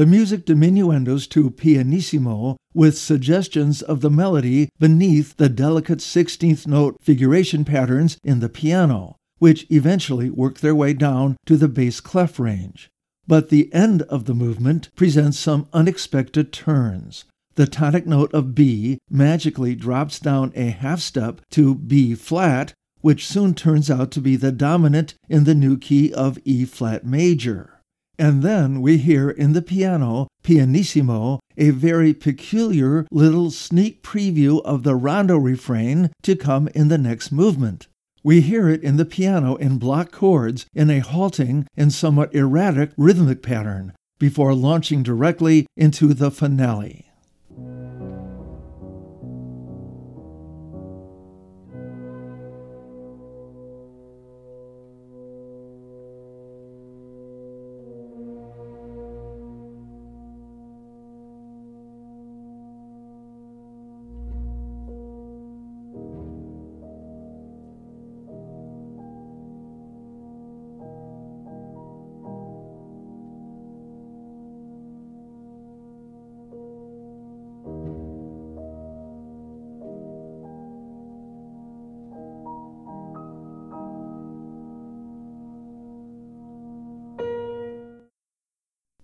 The 0.00 0.06
music 0.06 0.46
diminuendos 0.46 1.26
to 1.26 1.50
pianissimo 1.50 2.56
with 2.72 2.96
suggestions 2.96 3.82
of 3.82 4.00
the 4.00 4.08
melody 4.08 4.70
beneath 4.78 5.36
the 5.36 5.50
delicate 5.50 5.98
16th 5.98 6.66
note 6.66 6.96
figuration 7.02 7.66
patterns 7.66 8.16
in 8.24 8.40
the 8.40 8.48
piano, 8.48 9.16
which 9.40 9.66
eventually 9.70 10.30
work 10.30 10.60
their 10.60 10.74
way 10.74 10.94
down 10.94 11.36
to 11.44 11.54
the 11.54 11.68
bass 11.68 12.00
clef 12.00 12.40
range. 12.40 12.88
But 13.26 13.50
the 13.50 13.70
end 13.74 14.00
of 14.04 14.24
the 14.24 14.32
movement 14.32 14.88
presents 14.96 15.38
some 15.38 15.68
unexpected 15.74 16.50
turns. 16.50 17.26
The 17.56 17.66
tonic 17.66 18.06
note 18.06 18.32
of 18.32 18.54
B 18.54 19.00
magically 19.10 19.74
drops 19.74 20.18
down 20.18 20.50
a 20.56 20.70
half 20.70 21.00
step 21.00 21.42
to 21.50 21.74
B 21.74 22.14
flat, 22.14 22.72
which 23.02 23.26
soon 23.26 23.52
turns 23.52 23.90
out 23.90 24.10
to 24.12 24.22
be 24.22 24.36
the 24.36 24.50
dominant 24.50 25.12
in 25.28 25.44
the 25.44 25.54
new 25.54 25.76
key 25.76 26.10
of 26.10 26.38
E 26.46 26.64
flat 26.64 27.04
major. 27.04 27.79
And 28.20 28.42
then 28.42 28.82
we 28.82 28.98
hear 28.98 29.30
in 29.30 29.54
the 29.54 29.62
piano, 29.62 30.28
pianissimo, 30.42 31.40
a 31.56 31.70
very 31.70 32.12
peculiar 32.12 33.06
little 33.10 33.50
sneak 33.50 34.02
preview 34.02 34.60
of 34.62 34.82
the 34.82 34.94
rondo 34.94 35.38
refrain 35.38 36.10
to 36.24 36.36
come 36.36 36.68
in 36.74 36.88
the 36.88 36.98
next 36.98 37.32
movement. 37.32 37.88
We 38.22 38.42
hear 38.42 38.68
it 38.68 38.82
in 38.82 38.98
the 38.98 39.06
piano 39.06 39.56
in 39.56 39.78
block 39.78 40.12
chords 40.12 40.66
in 40.74 40.90
a 40.90 40.98
halting 40.98 41.66
and 41.78 41.94
somewhat 41.94 42.34
erratic 42.34 42.90
rhythmic 42.98 43.42
pattern 43.42 43.94
before 44.18 44.52
launching 44.52 45.02
directly 45.02 45.66
into 45.74 46.12
the 46.12 46.30
finale. 46.30 47.09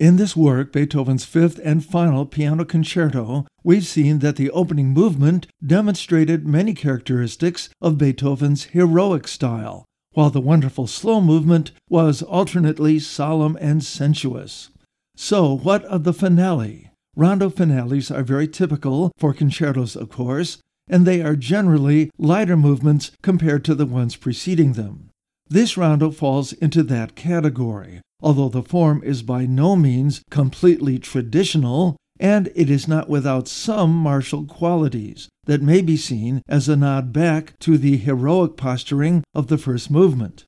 In 0.06 0.18
this 0.18 0.36
work, 0.36 0.72
Beethoven's 0.72 1.24
fifth 1.24 1.58
and 1.64 1.84
final 1.84 2.26
piano 2.26 2.64
concerto, 2.64 3.44
we've 3.64 3.84
seen 3.84 4.20
that 4.20 4.36
the 4.36 4.52
opening 4.52 4.90
movement 4.90 5.48
demonstrated 5.66 6.46
many 6.46 6.74
characteristics 6.74 7.70
of 7.80 7.98
Beethoven's 7.98 8.66
heroic 8.66 9.26
style, 9.26 9.84
while 10.12 10.30
the 10.30 10.40
wonderful 10.40 10.86
slow 10.86 11.20
movement 11.20 11.72
was 11.90 12.22
alternately 12.22 13.00
solemn 13.00 13.58
and 13.60 13.82
sensuous. 13.82 14.70
So, 15.16 15.56
what 15.56 15.82
of 15.86 16.04
the 16.04 16.14
finale? 16.14 16.92
Rondo 17.16 17.50
finales 17.50 18.08
are 18.08 18.22
very 18.22 18.46
typical 18.46 19.10
for 19.18 19.34
concertos, 19.34 19.96
of 19.96 20.08
course, 20.08 20.58
and 20.86 21.04
they 21.04 21.20
are 21.20 21.34
generally 21.34 22.12
lighter 22.16 22.56
movements 22.56 23.10
compared 23.22 23.64
to 23.64 23.74
the 23.74 23.86
ones 23.86 24.14
preceding 24.14 24.74
them. 24.74 25.10
This 25.48 25.76
rondo 25.76 26.12
falls 26.12 26.52
into 26.52 26.84
that 26.84 27.16
category, 27.16 28.02
although 28.20 28.48
the 28.48 28.62
form 28.62 29.02
is 29.04 29.22
by 29.22 29.46
no 29.46 29.76
means 29.76 30.22
completely 30.30 30.98
traditional, 30.98 31.96
and 32.18 32.50
it 32.54 32.70
is 32.70 32.88
not 32.88 33.08
without 33.08 33.48
some 33.48 33.94
martial 33.94 34.44
qualities 34.44 35.28
that 35.44 35.62
may 35.62 35.80
be 35.80 35.96
seen 35.96 36.42
as 36.48 36.68
a 36.68 36.76
nod 36.76 37.12
back 37.12 37.58
to 37.58 37.76
the 37.78 37.96
heroic 37.96 38.56
posturing 38.56 39.22
of 39.34 39.48
the 39.48 39.58
first 39.58 39.90
movement. 39.90 40.44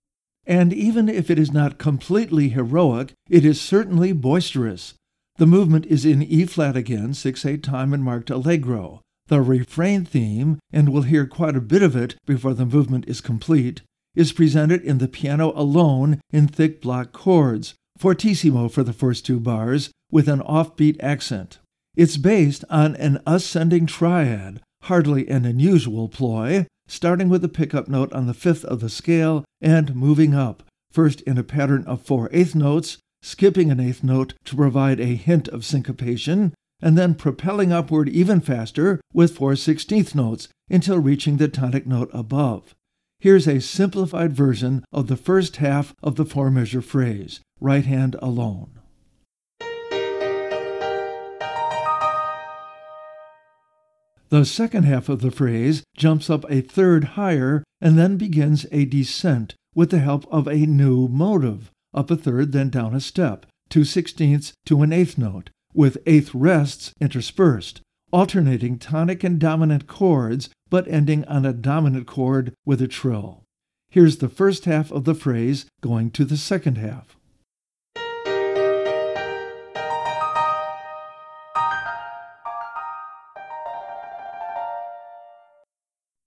And 0.46 0.72
even 0.72 1.08
if 1.08 1.30
it 1.30 1.38
is 1.38 1.52
not 1.52 1.78
completely 1.78 2.48
heroic, 2.48 3.12
it 3.28 3.44
is 3.44 3.60
certainly 3.60 4.12
boisterous. 4.12 4.94
The 5.36 5.46
movement 5.46 5.86
is 5.86 6.04
in 6.06 6.22
E 6.22 6.46
flat 6.46 6.76
again, 6.76 7.12
6 7.14 7.44
8 7.44 7.62
time 7.62 7.92
and 7.92 8.02
marked 8.02 8.30
allegro. 8.30 9.02
The 9.28 9.42
refrain 9.42 10.06
theme, 10.06 10.58
and 10.72 10.88
we'll 10.88 11.02
hear 11.02 11.26
quite 11.26 11.54
a 11.54 11.60
bit 11.60 11.82
of 11.82 11.94
it 11.94 12.16
before 12.24 12.54
the 12.54 12.64
movement 12.64 13.06
is 13.06 13.20
complete, 13.20 13.82
is 14.14 14.32
presented 14.32 14.82
in 14.82 14.98
the 14.98 15.08
piano 15.08 15.52
alone 15.54 16.20
in 16.30 16.48
thick 16.48 16.80
block 16.80 17.12
chords, 17.12 17.74
fortissimo 17.98 18.68
for 18.68 18.82
the 18.82 18.92
first 18.92 19.26
two 19.26 19.40
bars, 19.40 19.90
with 20.10 20.28
an 20.28 20.40
offbeat 20.40 20.96
accent. 21.00 21.58
It's 21.96 22.16
based 22.16 22.64
on 22.70 22.96
an 22.96 23.20
ascending 23.26 23.86
triad, 23.86 24.60
hardly 24.82 25.28
an 25.28 25.44
unusual 25.44 26.08
ploy, 26.08 26.66
starting 26.86 27.28
with 27.28 27.44
a 27.44 27.48
pickup 27.48 27.88
note 27.88 28.12
on 28.12 28.26
the 28.26 28.34
fifth 28.34 28.64
of 28.64 28.80
the 28.80 28.88
scale 28.88 29.44
and 29.60 29.94
moving 29.94 30.34
up, 30.34 30.62
first 30.90 31.20
in 31.22 31.36
a 31.36 31.42
pattern 31.42 31.84
of 31.86 32.00
four 32.02 32.30
eighth 32.32 32.54
notes, 32.54 32.98
skipping 33.20 33.70
an 33.70 33.80
eighth 33.80 34.02
note 34.02 34.34
to 34.44 34.56
provide 34.56 35.00
a 35.00 35.16
hint 35.16 35.48
of 35.48 35.64
syncopation, 35.64 36.54
and 36.80 36.96
then 36.96 37.14
propelling 37.14 37.72
upward 37.72 38.08
even 38.08 38.40
faster 38.40 39.00
with 39.12 39.36
four 39.36 39.56
sixteenth 39.56 40.14
notes 40.14 40.48
until 40.70 40.98
reaching 40.98 41.36
the 41.36 41.48
tonic 41.48 41.86
note 41.86 42.08
above. 42.12 42.74
Here's 43.20 43.48
a 43.48 43.60
simplified 43.60 44.32
version 44.32 44.84
of 44.92 45.08
the 45.08 45.16
first 45.16 45.56
half 45.56 45.92
of 46.04 46.14
the 46.14 46.24
four 46.24 46.52
measure 46.52 46.80
phrase, 46.80 47.40
right 47.60 47.84
hand 47.84 48.14
alone. 48.20 48.78
The 54.28 54.44
second 54.44 54.84
half 54.84 55.08
of 55.08 55.20
the 55.20 55.32
phrase 55.32 55.82
jumps 55.96 56.30
up 56.30 56.44
a 56.48 56.60
third 56.60 57.04
higher 57.18 57.64
and 57.80 57.98
then 57.98 58.18
begins 58.18 58.66
a 58.70 58.84
descent 58.84 59.56
with 59.74 59.90
the 59.90 59.98
help 59.98 60.24
of 60.30 60.46
a 60.46 60.66
new 60.66 61.08
motive, 61.08 61.72
up 61.92 62.12
a 62.12 62.16
third, 62.16 62.52
then 62.52 62.70
down 62.70 62.94
a 62.94 63.00
step, 63.00 63.46
two 63.68 63.84
sixteenths 63.84 64.52
to 64.66 64.82
an 64.82 64.92
eighth 64.92 65.18
note, 65.18 65.50
with 65.74 65.98
eighth 66.06 66.32
rests 66.34 66.92
interspersed, 67.00 67.80
alternating 68.12 68.78
tonic 68.78 69.24
and 69.24 69.40
dominant 69.40 69.88
chords, 69.88 70.50
but 70.70 70.88
ending 70.88 71.24
on 71.24 71.44
a 71.44 71.52
dominant 71.52 72.06
chord 72.06 72.52
with 72.64 72.80
a 72.82 72.88
trill. 72.88 73.44
Here's 73.90 74.18
the 74.18 74.28
first 74.28 74.66
half 74.66 74.90
of 74.90 75.04
the 75.04 75.14
phrase 75.14 75.66
going 75.80 76.10
to 76.12 76.24
the 76.24 76.36
second 76.36 76.76
half. 76.78 77.16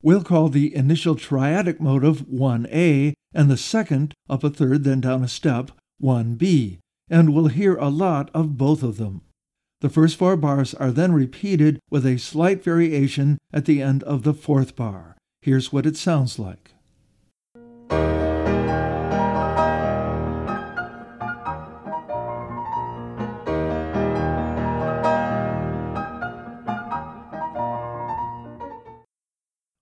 We'll 0.03 0.23
call 0.23 0.49
the 0.49 0.75
initial 0.75 1.15
triadic 1.15 1.79
motive 1.79 2.21
1A 2.21 3.13
and 3.33 3.51
the 3.51 3.57
second, 3.57 4.15
up 4.27 4.43
a 4.43 4.49
third 4.49 4.83
then 4.83 5.01
down 5.01 5.23
a 5.23 5.27
step, 5.27 5.71
1B, 6.01 6.79
and 7.09 7.33
we'll 7.33 7.47
hear 7.47 7.75
a 7.75 7.89
lot 7.89 8.31
of 8.33 8.57
both 8.57 8.81
of 8.81 8.97
them. 8.97 9.21
The 9.81 9.89
first 9.89 10.15
four 10.15 10.37
bars 10.37 10.75
are 10.75 10.91
then 10.91 11.11
repeated 11.11 11.79
with 11.89 12.05
a 12.05 12.19
slight 12.19 12.63
variation 12.63 13.39
at 13.51 13.65
the 13.65 13.81
end 13.81 14.03
of 14.03 14.21
the 14.21 14.33
fourth 14.33 14.75
bar. 14.75 15.17
Here's 15.41 15.73
what 15.73 15.87
it 15.87 15.97
sounds 15.97 16.37
like. 16.37 16.75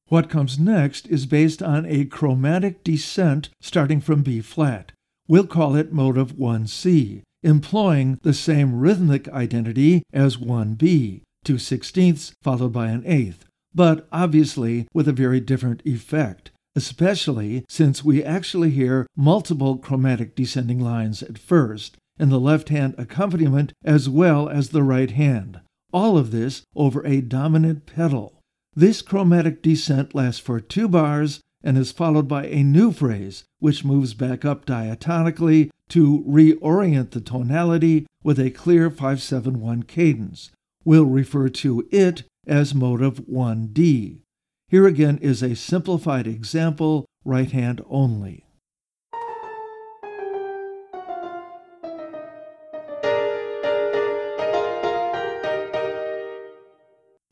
What 0.08 0.30
comes 0.30 0.58
next 0.58 1.08
is 1.08 1.26
based 1.26 1.62
on 1.62 1.86
a 1.86 2.06
chromatic 2.06 2.86
descent 2.86 3.50
starting 3.60 4.00
from 4.00 4.24
B 4.24 4.40
flat. 4.40 4.94
We'll 5.28 5.46
call 5.46 5.76
it 5.76 5.92
motive 5.92 6.38
1C, 6.38 7.22
employing 7.44 8.20
the 8.24 8.34
same 8.34 8.80
rhythmic 8.80 9.28
identity 9.30 10.04
as 10.14 10.38
1B, 10.38 11.22
two 11.44 11.58
sixteenths 11.58 12.34
followed 12.42 12.74
by 12.74 12.90
an 12.90 13.04
eighth, 13.06 13.46
but 13.74 14.08
obviously 14.12 14.88
with 14.94 15.08
a 15.08 15.14
very 15.14 15.40
different 15.40 15.82
effect, 15.86 16.52
especially 16.76 17.66
since 17.70 18.04
we 18.04 18.24
actually 18.24 18.72
hear 18.72 19.08
multiple 19.16 19.78
chromatic 19.78 20.36
descending 20.36 20.80
lines 20.80 21.24
at 21.24 21.38
first, 21.38 21.98
in 22.20 22.30
the 22.30 22.40
left 22.40 22.70
hand 22.70 22.94
accompaniment 22.98 23.72
as 23.84 24.10
well 24.10 24.50
as 24.50 24.70
the 24.70 24.84
right 24.84 25.12
hand. 25.12 25.62
All 25.94 26.18
of 26.18 26.32
this 26.32 26.64
over 26.76 27.06
a 27.06 27.22
dominant 27.22 27.86
pedal. 27.86 28.40
This 28.76 29.02
chromatic 29.02 29.62
descent 29.62 30.14
lasts 30.14 30.40
for 30.40 30.60
two 30.60 30.88
bars 30.88 31.42
and 31.64 31.78
is 31.78 31.92
followed 31.92 32.28
by 32.28 32.46
a 32.46 32.64
new 32.64 32.92
phrase, 32.92 33.44
which 33.60 33.84
moves 33.84 34.14
back 34.14 34.46
up 34.46 34.66
diatonically 34.66 35.70
to 35.90 36.24
reorient 36.28 37.12
the 37.12 37.22
tonality 37.22 38.06
with 38.24 38.40
a 38.40 38.52
clear 38.52 38.90
571 38.90 39.84
cadence. 39.84 40.52
We'll 40.86 41.06
refer 41.06 41.50
to 41.50 41.88
it 41.92 42.24
as 42.48 42.74
motive 42.74 43.22
1D. 43.22 44.22
Here 44.68 44.88
again 44.88 45.18
is 45.18 45.42
a 45.42 45.56
simplified 45.56 46.28
example, 46.28 47.06
right 47.26 47.52
hand 47.52 47.84
only. 47.90 48.46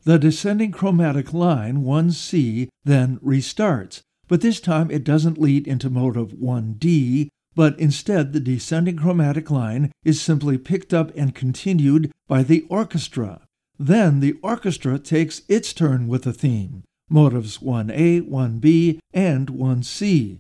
The 0.03 0.17
descending 0.17 0.71
chromatic 0.71 1.33
line 1.33 1.83
1C 1.83 2.69
then 2.85 3.19
restarts, 3.19 3.99
but 4.29 4.39
this 4.39 4.61
time 4.61 4.89
it 4.89 5.03
doesn't 5.03 5.37
lead 5.37 5.67
into 5.67 5.89
motive 5.89 6.29
1D, 6.31 7.27
but 7.57 7.77
instead 7.79 8.33
the 8.33 8.39
descending 8.39 8.97
chromatic 8.97 9.49
line 9.49 9.91
is 10.05 10.21
simply 10.21 10.59
picked 10.59 10.93
up 10.93 11.11
and 11.15 11.33
continued 11.33 12.11
by 12.27 12.43
the 12.43 12.63
orchestra. 12.69 13.41
Then 13.79 14.19
the 14.19 14.35
orchestra 14.43 14.99
takes 14.99 15.41
its 15.49 15.73
turn 15.73 16.07
with 16.07 16.21
the 16.21 16.33
theme, 16.33 16.83
motives 17.09 17.57
1A, 17.57 18.29
1B, 18.29 18.99
and 19.11 19.47
1C, 19.47 20.37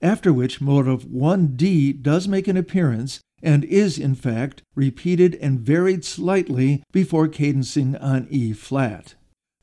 after 0.00 0.32
which 0.32 0.60
motive 0.60 1.06
1D 1.06 2.00
does 2.02 2.28
make 2.28 2.46
an 2.46 2.56
appearance 2.56 3.18
and 3.42 3.64
is, 3.64 3.98
in 3.98 4.14
fact, 4.14 4.62
repeated 4.76 5.34
and 5.42 5.58
varied 5.58 6.04
slightly 6.04 6.84
before 6.92 7.26
cadencing 7.26 8.00
on 8.00 8.28
E 8.30 8.52
flat. 8.52 9.16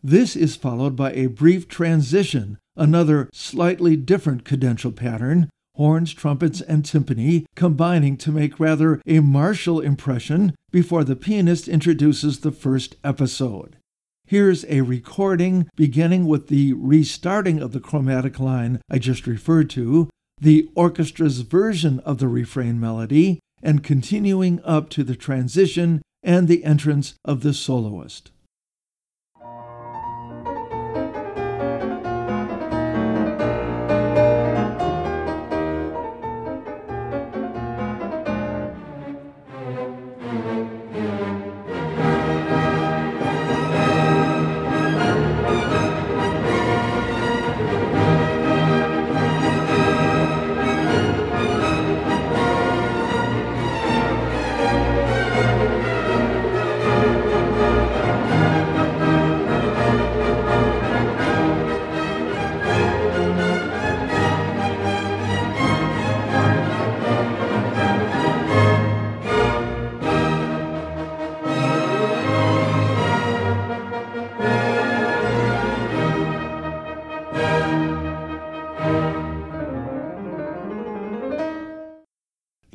This 0.03 0.35
is 0.35 0.57
followed 0.57 0.97
by 0.97 1.13
a 1.13 1.27
brief 1.27 1.69
transition, 1.69 2.57
another 2.75 3.29
slightly 3.31 3.95
different 3.95 4.43
cadential 4.43 4.93
pattern, 4.93 5.49
horns, 5.77 6.13
trumpets, 6.13 6.59
and 6.61 6.83
timpani 6.83 7.45
combining 7.55 8.17
to 8.17 8.31
make 8.31 8.59
rather 8.59 9.01
a 9.07 9.19
martial 9.19 9.79
impression 9.79 10.53
before 10.71 11.03
the 11.03 11.15
pianist 11.15 11.67
introduces 11.67 12.39
the 12.39 12.51
first 12.51 12.95
episode. 13.03 13.77
Here's 14.25 14.65
a 14.65 14.81
recording 14.81 15.69
beginning 15.75 16.27
with 16.27 16.47
the 16.47 16.73
restarting 16.73 17.61
of 17.61 17.71
the 17.71 17.79
chromatic 17.79 18.39
line 18.39 18.81
I 18.89 18.99
just 18.99 19.25
referred 19.25 19.69
to, 19.71 20.09
the 20.41 20.69
orchestra's 20.75 21.41
version 21.41 21.99
of 22.01 22.17
the 22.17 22.27
refrain 22.27 22.79
melody, 22.79 23.39
and 23.63 23.83
continuing 23.83 24.59
up 24.65 24.89
to 24.89 25.03
the 25.03 25.15
transition 25.15 26.01
and 26.21 26.47
the 26.47 26.65
entrance 26.65 27.15
of 27.23 27.41
the 27.41 27.53
soloist. 27.53 28.31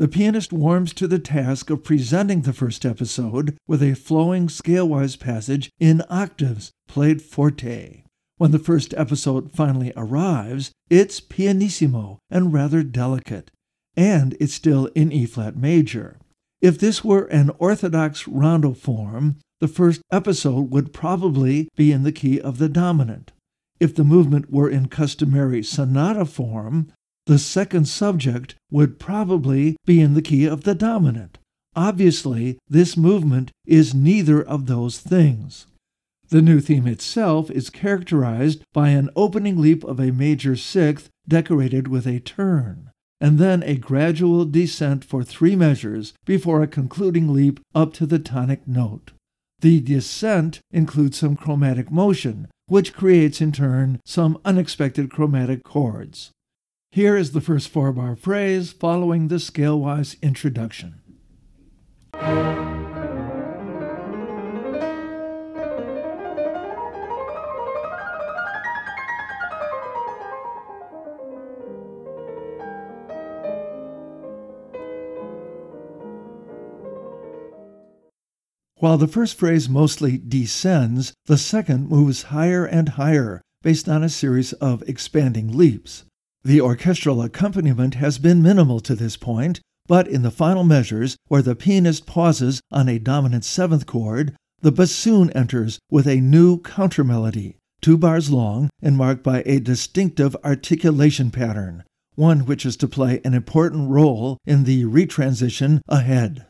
The 0.03 0.09
pianist 0.09 0.53
warms 0.53 0.93
to 0.95 1.07
the 1.07 1.21
task 1.21 1.71
of 1.71 1.85
presenting 1.85 2.41
the 2.41 2.53
first 2.53 2.85
episode 2.85 3.57
with 3.69 3.81
a 3.85 3.95
flowing 3.95 4.49
scale-wise 4.49 5.15
passage 5.15 5.71
in 5.79 6.03
octaves, 6.11 6.73
played 6.89 7.23
forte. 7.23 8.03
When 8.37 8.51
the 8.51 8.59
first 8.59 8.93
episode 8.95 9.53
finally 9.53 9.93
arrives, 9.97 10.73
it's 10.91 11.21
pianissimo 11.21 12.19
and 12.29 12.53
rather 12.53 12.83
delicate, 12.83 13.53
and 13.97 14.37
it's 14.41 14.55
still 14.55 14.87
in 14.97 15.13
E 15.13 15.25
flat 15.25 15.57
major. 15.57 16.19
If 16.61 16.81
this 16.81 17.05
were 17.05 17.27
an 17.27 17.53
orthodox 17.61 18.27
rondo 18.27 18.73
form, 18.73 19.37
the 19.61 19.69
first 19.69 20.03
episode 20.11 20.73
would 20.73 20.93
probably 20.93 21.69
be 21.77 21.93
in 21.93 22.03
the 22.03 22.11
key 22.11 22.41
of 22.41 22.59
the 22.59 22.69
dominant. 22.69 23.31
If 23.79 23.95
the 23.95 24.03
movement 24.03 24.51
were 24.51 24.69
in 24.69 24.89
customary 24.89 25.63
sonata 25.63 26.25
form, 26.25 26.93
the 27.27 27.39
second 27.39 27.87
subject 27.87 28.55
would 28.71 28.99
probably 28.99 29.77
be 29.85 30.01
in 30.01 30.15
the 30.15 30.23
key 30.23 30.45
of 30.45 30.65
the 30.65 30.75
dominant. 30.75 31.39
Obviously, 31.75 32.59
this 32.69 32.97
movement 32.97 33.51
is 33.67 33.95
neither 33.95 34.43
of 34.43 34.67
those 34.67 34.99
things. 34.99 35.67
The 36.29 36.43
new 36.43 36.61
theme 36.61 36.87
itself 36.87 37.51
is 37.51 37.71
characterized 37.71 38.63
by 38.73 38.89
an 38.89 39.11
opening 39.15 39.61
leap 39.61 39.85
of 39.85 40.01
a 40.01 40.13
major 40.13 40.57
sixth 40.57 41.09
decorated 41.29 41.89
with 41.89 42.07
a 42.07 42.21
turn, 42.21 42.91
and 43.21 43.39
then 43.39 43.63
a 43.63 43.77
gradual 43.77 44.45
descent 44.45 45.05
for 45.05 45.23
three 45.23 45.55
measures 45.55 46.15
before 46.25 46.63
a 46.63 46.67
concluding 46.67 47.33
leap 47.33 47.61
up 47.75 47.93
to 47.95 48.07
the 48.07 48.19
tonic 48.19 48.67
note. 48.67 49.13
The 49.61 49.81
descent 49.81 50.61
includes 50.73 51.19
some 51.19 51.37
chromatic 51.37 51.91
motion, 51.91 52.49
which 52.67 52.95
creates 52.95 53.41
in 53.41 53.53
turn 53.53 54.01
some 54.05 54.39
unexpected 54.45 55.11
chromatic 55.11 55.63
chords. 55.63 56.33
Here 56.95 57.17
is 57.17 57.33
the 57.33 57.41
first 57.41 57.71
four 57.71 57.91
bar 57.91 58.15
phrase 58.15 58.71
following 58.71 59.29
the 59.29 59.41
scale 59.41 59.81
wise 59.81 60.19
introduction. 60.21 61.01
While 78.77 78.99
the 78.99 79.09
first 79.09 79.39
phrase 79.39 79.67
mostly 79.67 80.19
descends, 80.19 81.15
the 81.25 81.39
second 81.39 81.89
moves 81.89 82.25
higher 82.25 82.67
and 82.67 82.91
higher 82.91 83.41
based 83.63 83.89
on 83.89 84.05
a 84.05 84.11
series 84.11 84.53
of 84.53 84.83
expanding 84.87 85.57
leaps. 85.57 86.05
The 86.45 86.61
orchestral 86.61 87.23
accompaniment 87.23 87.95
has 87.95 88.19
been 88.19 88.43
minimal 88.43 88.81
to 88.81 88.97
this 88.97 89.17
point, 89.17 89.61
but 89.87 90.09
in 90.09 90.23
the 90.23 90.31
final 90.31 90.65
measures, 90.65 91.17
where 91.29 91.43
the 91.43 91.55
pianist 91.55 92.05
pauses 92.05 92.61
on 92.71 92.89
a 92.89 92.99
dominant 92.99 93.45
seventh 93.45 93.87
chord, 93.87 94.35
the 94.61 94.73
bassoon 94.73 95.31
enters 95.31 95.79
with 95.91 96.07
a 96.07 96.21
new 96.21 96.59
countermelody, 96.59 97.55
two 97.81 97.97
bars 97.97 98.31
long 98.31 98.71
and 98.81 98.97
marked 98.97 99.23
by 99.23 99.43
a 99.47 99.61
distinctive 99.61 100.37
articulation 100.45 101.31
pattern, 101.31 101.85
one 102.17 102.45
which 102.45 102.67
is 102.67 102.77
to 102.79 102.89
play 102.89 103.21
an 103.25 103.35
important 103.35 103.91
role 103.91 104.39
in 104.45 104.65
the 104.65 104.85
retransition 104.85 105.81
ahead. 105.89 106.47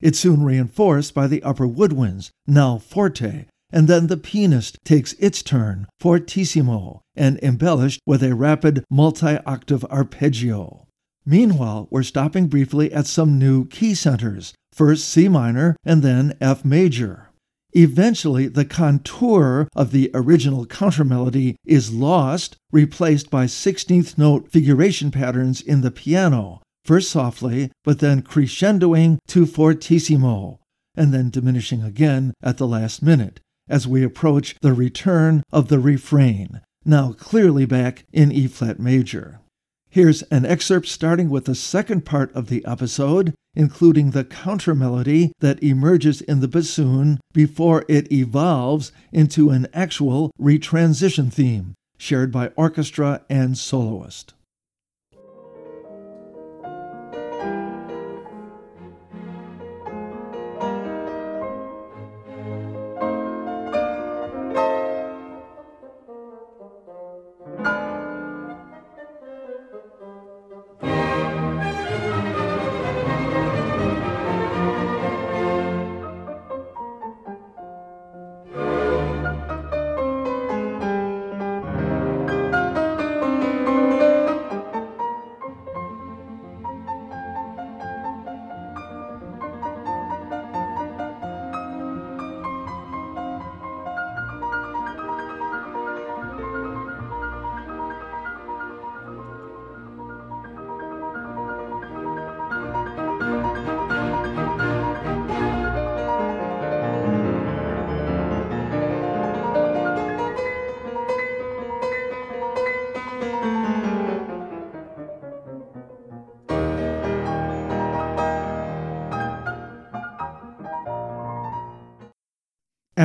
It's 0.00 0.18
soon 0.18 0.42
reinforced 0.42 1.14
by 1.14 1.26
the 1.26 1.42
upper 1.42 1.66
woodwinds, 1.66 2.30
now 2.46 2.78
forte, 2.78 3.46
and 3.72 3.88
then 3.88 4.06
the 4.06 4.16
pianist 4.16 4.78
takes 4.84 5.14
its 5.14 5.42
turn, 5.42 5.86
fortissimo, 5.98 7.02
and 7.16 7.38
embellished 7.42 8.00
with 8.06 8.22
a 8.22 8.34
rapid 8.34 8.84
multi 8.90 9.38
octave 9.46 9.84
arpeggio. 9.90 10.86
Meanwhile, 11.24 11.88
we're 11.90 12.02
stopping 12.02 12.48
briefly 12.48 12.92
at 12.92 13.06
some 13.06 13.38
new 13.38 13.66
key 13.66 13.94
centers, 13.94 14.52
first 14.72 15.08
C 15.08 15.28
minor 15.28 15.76
and 15.84 16.02
then 16.02 16.36
F 16.40 16.64
major. 16.64 17.30
Eventually, 17.74 18.48
the 18.48 18.66
contour 18.66 19.66
of 19.74 19.92
the 19.92 20.10
original 20.12 20.66
countermelody 20.66 21.54
is 21.64 21.94
lost, 21.94 22.56
replaced 22.70 23.30
by 23.30 23.46
16th 23.46 24.18
note 24.18 24.50
figuration 24.50 25.10
patterns 25.10 25.62
in 25.62 25.80
the 25.80 25.90
piano, 25.90 26.60
first 26.84 27.10
softly, 27.10 27.70
but 27.82 28.00
then 28.00 28.20
crescendoing 28.20 29.16
to 29.28 29.46
fortissimo, 29.46 30.58
and 30.94 31.14
then 31.14 31.30
diminishing 31.30 31.82
again 31.82 32.34
at 32.42 32.58
the 32.58 32.66
last 32.66 33.02
minute 33.02 33.40
as 33.72 33.88
we 33.88 34.04
approach 34.04 34.54
the 34.60 34.74
return 34.74 35.42
of 35.50 35.68
the 35.68 35.80
refrain, 35.80 36.60
now 36.84 37.12
clearly 37.12 37.64
back 37.64 38.04
in 38.12 38.30
E 38.30 38.46
flat 38.46 38.78
major. 38.78 39.40
Here's 39.88 40.22
an 40.24 40.44
excerpt 40.44 40.86
starting 40.86 41.30
with 41.30 41.46
the 41.46 41.54
second 41.54 42.04
part 42.04 42.32
of 42.34 42.48
the 42.48 42.64
episode, 42.66 43.34
including 43.54 44.10
the 44.10 44.24
counter 44.24 44.74
melody 44.74 45.32
that 45.40 45.62
emerges 45.62 46.20
in 46.20 46.40
the 46.40 46.48
bassoon 46.48 47.18
before 47.32 47.84
it 47.88 48.12
evolves 48.12 48.92
into 49.10 49.50
an 49.50 49.66
actual 49.74 50.30
retransition 50.40 51.32
theme, 51.32 51.74
shared 51.98 52.30
by 52.30 52.48
orchestra 52.56 53.22
and 53.28 53.58
soloist. 53.58 54.34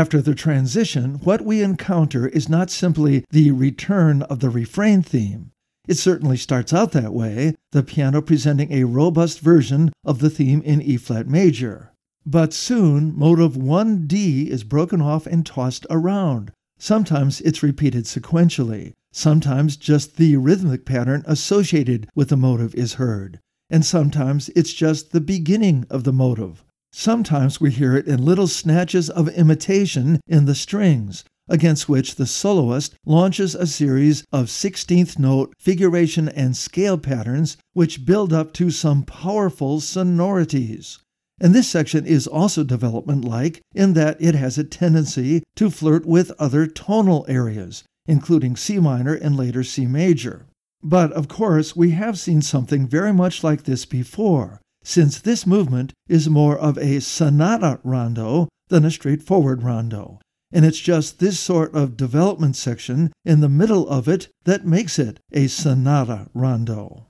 After 0.07 0.21
the 0.21 0.35
transition, 0.35 1.15
what 1.25 1.41
we 1.41 1.61
encounter 1.61 2.29
is 2.29 2.47
not 2.47 2.69
simply 2.69 3.25
the 3.29 3.51
return 3.51 4.21
of 4.21 4.39
the 4.39 4.49
refrain 4.49 5.01
theme. 5.01 5.51
It 5.85 5.97
certainly 5.97 6.37
starts 6.37 6.71
out 6.71 6.93
that 6.93 7.13
way, 7.13 7.55
the 7.73 7.83
piano 7.83 8.21
presenting 8.21 8.71
a 8.71 8.85
robust 8.85 9.41
version 9.41 9.91
of 10.05 10.19
the 10.19 10.29
theme 10.29 10.61
in 10.61 10.81
E 10.81 10.95
flat 10.95 11.27
major. 11.27 11.91
But 12.25 12.53
soon, 12.53 13.19
motive 13.19 13.57
1D 13.57 14.47
is 14.47 14.63
broken 14.63 15.01
off 15.01 15.27
and 15.27 15.45
tossed 15.45 15.85
around. 15.89 16.53
Sometimes 16.79 17.41
it's 17.41 17.61
repeated 17.61 18.05
sequentially, 18.05 18.93
sometimes 19.11 19.75
just 19.75 20.15
the 20.15 20.37
rhythmic 20.37 20.85
pattern 20.85 21.21
associated 21.27 22.07
with 22.15 22.29
the 22.29 22.37
motive 22.37 22.73
is 22.75 22.93
heard, 22.93 23.41
and 23.69 23.85
sometimes 23.85 24.47
it's 24.55 24.71
just 24.71 25.11
the 25.11 25.19
beginning 25.19 25.85
of 25.89 26.05
the 26.05 26.13
motive. 26.13 26.63
Sometimes 26.99 27.61
we 27.61 27.69
hear 27.69 27.95
it 27.95 28.07
in 28.07 28.25
little 28.25 28.47
snatches 28.47 29.07
of 29.07 29.29
imitation 29.29 30.19
in 30.25 30.45
the 30.45 30.55
strings, 30.55 31.23
against 31.47 31.87
which 31.87 32.15
the 32.15 32.25
soloist 32.25 32.95
launches 33.05 33.53
a 33.53 33.67
series 33.67 34.23
of 34.31 34.47
16th 34.47 35.19
note 35.19 35.53
figuration 35.59 36.27
and 36.27 36.57
scale 36.57 36.97
patterns 36.97 37.55
which 37.73 38.03
build 38.03 38.33
up 38.33 38.51
to 38.53 38.71
some 38.71 39.03
powerful 39.03 39.79
sonorities. 39.79 40.97
And 41.39 41.53
this 41.53 41.67
section 41.67 42.03
is 42.07 42.25
also 42.25 42.63
development 42.63 43.23
like 43.23 43.61
in 43.75 43.93
that 43.93 44.17
it 44.19 44.33
has 44.33 44.57
a 44.57 44.63
tendency 44.63 45.43
to 45.55 45.69
flirt 45.69 46.03
with 46.03 46.31
other 46.39 46.65
tonal 46.65 47.27
areas, 47.29 47.83
including 48.07 48.55
C 48.55 48.79
minor 48.79 49.13
and 49.13 49.37
later 49.37 49.63
C 49.63 49.85
major. 49.85 50.47
But 50.81 51.11
of 51.11 51.27
course, 51.27 51.75
we 51.75 51.91
have 51.91 52.17
seen 52.17 52.41
something 52.41 52.87
very 52.87 53.13
much 53.13 53.43
like 53.43 53.65
this 53.65 53.85
before 53.85 54.61
since 54.87 55.19
this 55.19 55.45
movement 55.45 55.91
is 56.07 56.29
more 56.29 56.57
of 56.57 56.77
a 56.77 57.01
sonata 57.01 57.77
rondo 57.83 58.47
than 58.69 58.85
a 58.85 58.89
straightforward 58.89 59.61
rondo. 59.61 60.17
And 60.53 60.63
it's 60.63 60.79
just 60.79 61.19
this 61.19 61.37
sort 61.37 61.75
of 61.75 61.97
development 61.97 62.55
section 62.55 63.11
in 63.25 63.41
the 63.41 63.49
middle 63.49 63.85
of 63.89 64.07
it 64.07 64.29
that 64.45 64.65
makes 64.65 64.97
it 64.97 65.19
a 65.33 65.47
sonata 65.47 66.29
rondo. 66.33 67.05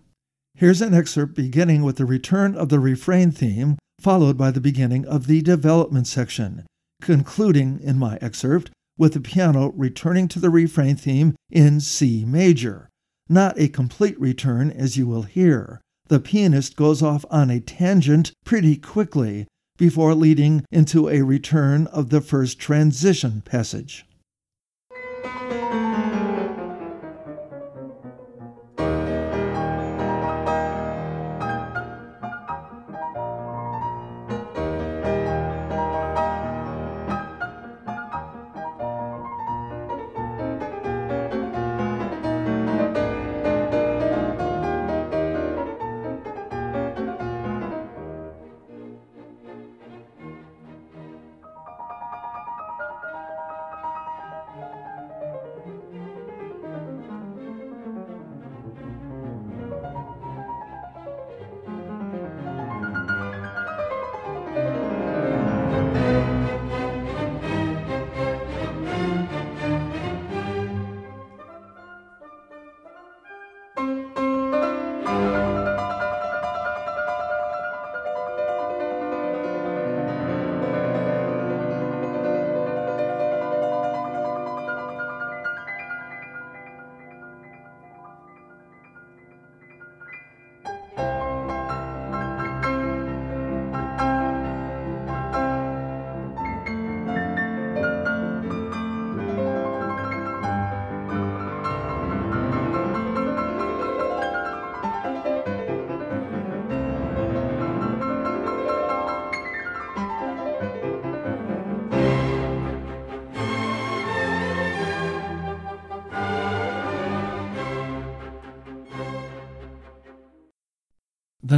Here's 0.56 0.82
an 0.82 0.96
excerpt 0.96 1.36
beginning 1.36 1.84
with 1.84 1.98
the 1.98 2.08
return 2.08 2.56
of 2.56 2.70
the 2.70 2.80
refrain 2.80 3.30
theme, 3.30 3.78
followed 4.00 4.40
by 4.40 4.50
the 4.50 4.60
beginning 4.60 5.06
of 5.06 5.28
the 5.28 5.44
development 5.44 6.08
section, 6.08 6.66
concluding 7.00 7.80
in 7.80 8.00
my 8.00 8.18
excerpt 8.22 8.72
with 8.98 9.14
the 9.14 9.22
piano 9.22 9.72
returning 9.76 10.28
to 10.30 10.40
the 10.40 10.50
refrain 10.50 10.96
theme 10.96 11.36
in 11.52 11.80
C 11.80 12.26
major. 12.26 12.90
Not 13.30 13.60
a 13.60 13.68
complete 13.68 14.20
return, 14.20 14.72
as 14.72 14.98
you 14.98 15.06
will 15.06 15.24
hear, 15.24 15.80
the 16.08 16.20
pianist 16.20 16.76
goes 16.76 17.04
off 17.04 17.26
on 17.30 17.50
a 17.50 17.60
tangent 17.60 18.32
pretty 18.46 18.76
quickly 18.76 19.48
before 19.78 20.16
leading 20.16 20.66
into 20.72 21.08
a 21.10 21.22
return 21.22 21.88
of 21.88 22.10
the 22.10 22.22
first 22.22 22.60
transition 22.60 23.42
passage. 23.42 24.07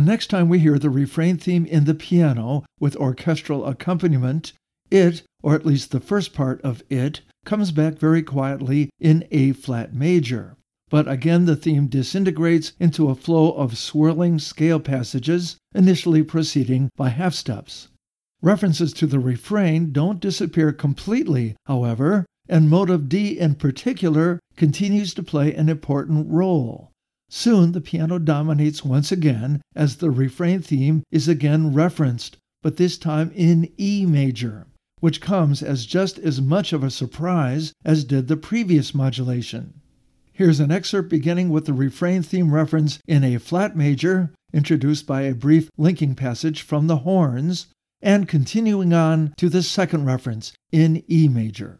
Next 0.10 0.32
time 0.32 0.50
we 0.50 0.58
hear 0.58 0.80
the 0.80 0.90
refrain 0.90 1.38
theme 1.38 1.68
in 1.68 1.86
the 1.86 1.94
piano 1.94 2.66
with 2.80 2.96
orchestral 2.96 3.68
accompaniment, 3.68 4.54
it, 4.90 5.22
or 5.44 5.54
at 5.54 5.68
least 5.68 5.92
the 5.92 6.00
first 6.00 6.34
part 6.34 6.60
of 6.64 6.82
it, 6.90 7.22
comes 7.46 7.72
back 7.72 8.00
very 8.00 8.24
quietly 8.24 8.90
in 9.00 9.24
A 9.30 9.52
flat 9.52 9.94
major. 9.94 10.58
But 10.90 11.08
again, 11.08 11.46
the 11.46 11.56
theme 11.56 11.86
disintegrates 11.86 12.74
into 12.80 13.10
a 13.10 13.14
flow 13.14 13.52
of 13.52 13.78
swirling 13.78 14.40
scale 14.40 14.80
passages, 14.80 15.58
initially 15.76 16.24
proceeding 16.24 16.90
by 16.98 17.10
half 17.10 17.36
steps. 17.36 17.90
References 18.42 18.94
to 18.94 19.06
the 19.06 19.20
refrain 19.20 19.92
don't 19.92 20.20
disappear 20.20 20.74
completely, 20.74 21.56
however, 21.68 22.26
and 22.48 22.68
motive 22.68 23.10
D 23.10 23.38
in 23.38 23.54
particular 23.54 24.40
continues 24.56 25.14
to 25.14 25.22
play 25.22 25.54
an 25.54 25.70
important 25.70 26.26
role. 26.32 26.89
Soon 27.32 27.74
the 27.74 27.82
piano 27.82 28.18
dominates 28.18 28.84
once 28.84 29.12
again 29.12 29.62
as 29.76 29.98
the 29.98 30.10
refrain 30.10 30.62
theme 30.62 31.04
is 31.12 31.28
again 31.28 31.74
referenced, 31.74 32.38
but 32.64 32.78
this 32.78 32.98
time 32.98 33.32
in 33.36 33.72
E 33.80 34.06
major, 34.06 34.66
which 35.00 35.22
comes 35.22 35.62
as 35.62 35.86
just 35.86 36.18
as 36.18 36.42
much 36.42 36.74
of 36.74 36.84
a 36.84 36.90
surprise 36.90 37.72
as 37.86 38.04
did 38.04 38.28
the 38.28 38.36
previous 38.36 38.96
modulation. 38.96 39.80
Here's 40.34 40.60
an 40.60 40.72
excerpt 40.72 41.10
beginning 41.10 41.50
with 41.50 41.66
the 41.66 41.74
refrain 41.74 42.24
theme 42.24 42.54
reference 42.54 42.98
in 43.08 43.24
A 43.24 43.38
flat 43.38 43.76
major, 43.76 44.34
introduced 44.52 45.06
by 45.06 45.22
a 45.22 45.36
brief 45.36 45.70
linking 45.78 46.16
passage 46.16 46.64
from 46.64 46.88
the 46.88 46.98
horns, 46.98 47.68
and 48.02 48.28
continuing 48.28 48.94
on 48.94 49.34
to 49.38 49.50
the 49.50 49.62
second 49.62 50.06
reference 50.06 50.54
in 50.72 51.04
E 51.10 51.28
major. 51.28 51.79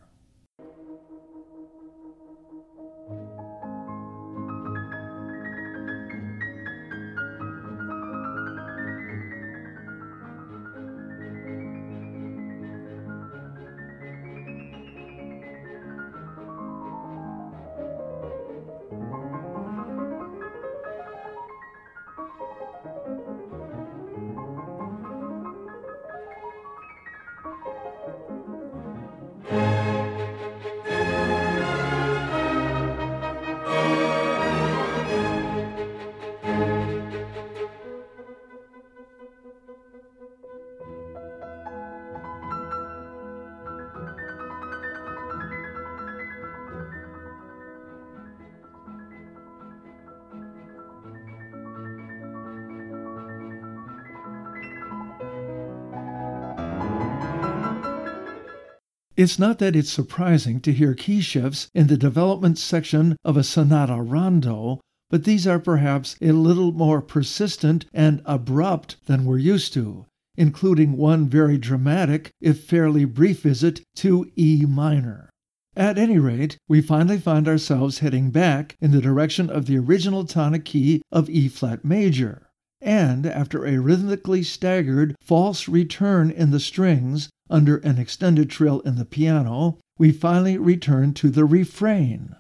It's 59.20 59.38
not 59.38 59.60
that 59.60 59.76
it's 59.76 59.90
surprising 59.90 60.62
to 60.62 60.72
hear 60.72 60.94
key 60.94 61.20
shifts 61.20 61.68
in 61.76 61.88
the 61.88 61.98
development 61.98 62.58
section 62.58 63.18
of 63.26 63.36
a 63.36 63.44
sonata 63.44 64.02
rondo, 64.02 64.80
but 65.10 65.26
these 65.26 65.46
are 65.46 65.60
perhaps 65.60 66.16
a 66.22 66.32
little 66.32 66.72
more 66.72 67.02
persistent 67.02 67.86
and 67.94 68.22
abrupt 68.24 68.96
than 69.08 69.26
we're 69.26 69.38
used 69.38 69.74
to, 69.74 70.06
including 70.38 70.96
one 70.96 71.28
very 71.28 71.58
dramatic, 71.58 72.32
if 72.40 72.64
fairly 72.64 73.04
brief 73.04 73.42
visit 73.42 73.82
to 73.98 74.32
E 74.38 74.64
minor. 74.66 75.30
At 75.76 75.98
any 75.98 76.18
rate, 76.18 76.56
we 76.70 76.80
finally 76.80 77.18
find 77.18 77.46
ourselves 77.46 78.00
heading 78.00 78.32
back 78.32 78.78
in 78.80 78.92
the 78.92 79.02
direction 79.02 79.50
of 79.50 79.66
the 79.66 79.78
original 79.80 80.24
tonic 80.24 80.64
key 80.64 81.02
of 81.12 81.30
E 81.30 81.50
flat 81.50 81.84
major. 81.84 82.49
And 82.82 83.26
after 83.26 83.66
a 83.66 83.80
rhythmically 83.80 84.44
staggered 84.44 85.16
false 85.22 85.68
return 85.68 86.32
in 86.32 86.52
the 86.52 86.60
strings, 86.60 87.30
under 87.50 87.78
an 87.78 87.98
extended 87.98 88.50
trill 88.50 88.80
in 88.82 88.96
the 88.96 89.06
piano, 89.06 89.78
we 89.98 90.12
finally 90.12 90.58
return 90.58 91.14
to 91.16 91.30
the 91.30 91.46
refrain. 91.46 92.36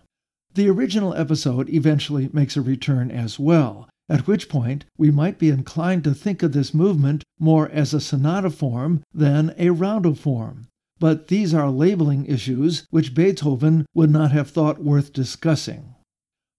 The 0.53 0.69
original 0.69 1.13
episode 1.13 1.69
eventually 1.69 2.29
makes 2.31 2.55
a 2.55 2.61
return 2.61 3.11
as 3.11 3.37
well, 3.37 3.89
at 4.07 4.27
which 4.27 4.49
point 4.49 4.85
we 4.97 5.11
might 5.11 5.37
be 5.39 5.49
inclined 5.49 6.03
to 6.05 6.13
think 6.13 6.41
of 6.41 6.53
this 6.53 6.73
movement 6.73 7.23
more 7.39 7.69
as 7.69 7.93
a 7.93 7.99
sonata 7.99 8.49
form 8.49 9.01
than 9.13 9.53
a 9.57 9.69
rondo 9.71 10.13
form. 10.13 10.67
But 10.99 11.27
these 11.27 11.53
are 11.53 11.69
labeling 11.69 12.25
issues 12.25 12.85
which 12.89 13.13
Beethoven 13.13 13.85
would 13.93 14.09
not 14.09 14.31
have 14.31 14.49
thought 14.49 14.83
worth 14.83 15.13
discussing. 15.13 15.95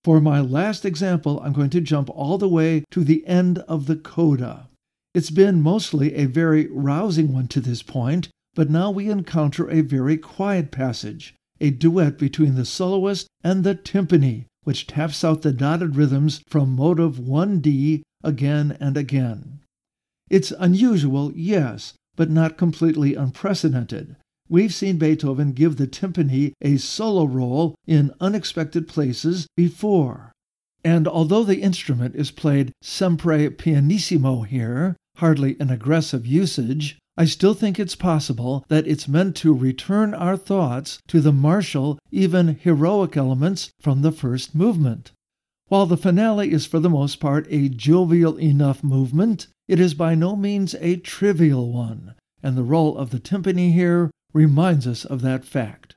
For 0.03 0.21
my 0.21 0.41
last 0.41 0.85
example, 0.85 1.41
I'm 1.41 1.53
going 1.53 1.71
to 1.71 1.81
jump 1.81 2.09
all 2.11 2.39
the 2.39 2.49
way 2.49 2.85
to 2.91 3.05
the 3.05 3.27
end 3.27 3.59
of 3.61 3.87
the 3.87 3.97
coda. 3.97 4.69
It's 5.15 5.31
been 5.31 5.61
mostly 5.61 6.15
a 6.15 6.25
very 6.25 6.69
rousing 6.69 7.33
one 7.33 7.49
to 7.49 7.61
this 7.61 7.83
point, 7.83 8.29
but 8.55 8.71
now 8.71 8.91
we 8.91 9.11
encounter 9.11 9.69
a 9.69 9.83
very 9.83 10.17
quiet 10.17 10.71
passage, 10.71 11.35
a 11.61 11.71
duet 11.71 12.17
between 12.17 12.55
the 12.55 12.65
soloist 12.65 13.27
and 13.45 13.63
the 13.63 13.75
timpani, 13.75 14.47
which 14.65 14.87
taps 14.87 15.23
out 15.25 15.43
the 15.43 15.53
dotted 15.53 15.97
rhythms 15.97 16.43
from 16.47 16.77
motive 16.77 17.17
1D 17.19 18.03
again 18.25 18.77
and 18.81 18.97
again. 18.97 19.61
It's 20.31 20.53
unusual, 20.53 21.33
yes, 21.35 21.95
but 22.17 22.31
not 22.31 22.57
completely 22.57 23.15
unprecedented. 23.15 24.17
We've 24.53 24.75
seen 24.75 24.99
Beethoven 24.99 25.53
give 25.53 25.77
the 25.77 25.87
timpani 25.87 26.55
a 26.61 26.77
solo 26.77 27.25
role 27.25 27.77
in 27.87 28.13
unexpected 28.21 28.89
places 28.89 29.47
before. 29.57 30.33
And 30.83 31.07
although 31.07 31.45
the 31.45 31.61
instrument 31.61 32.17
is 32.17 32.33
played 32.33 32.73
sempre 32.83 33.49
pianissimo 33.51 34.43
here, 34.43 34.97
hardly 35.19 35.57
an 35.61 35.71
aggressive 35.71 36.27
usage, 36.27 36.99
I 37.17 37.27
still 37.27 37.55
think 37.55 37.79
it's 37.79 37.95
possible 37.95 38.65
that 38.67 38.89
it's 38.89 39.07
meant 39.07 39.37
to 39.37 39.55
return 39.55 40.15
our 40.15 40.37
thoughts 40.37 40.99
to 41.07 41.21
the 41.21 41.33
martial, 41.33 42.01
even 42.11 42.57
heroic 42.57 43.17
elements 43.17 43.71
from 43.81 44.03
the 44.03 44.11
first 44.11 44.53
movement. 44.53 45.13
While 45.69 45.87
the 45.87 45.97
finale 45.97 46.51
is 46.51 46.67
for 46.67 46.81
the 46.81 46.91
most 46.91 47.21
part 47.21 47.47
a 47.51 47.69
jovial 47.69 48.37
enough 48.37 48.83
movement, 48.83 49.47
it 49.69 49.79
is 49.79 49.95
by 49.95 50.17
no 50.17 50.35
means 50.35 50.75
a 50.81 50.97
trivial 50.97 51.73
one, 51.73 52.15
and 52.43 52.59
the 52.59 52.65
role 52.65 52.99
of 52.99 53.11
the 53.11 53.21
timpani 53.21 53.73
here 53.73 54.11
reminds 54.33 54.87
us 54.87 55.05
of 55.05 55.23
that 55.23 55.45
fact. 55.45 55.97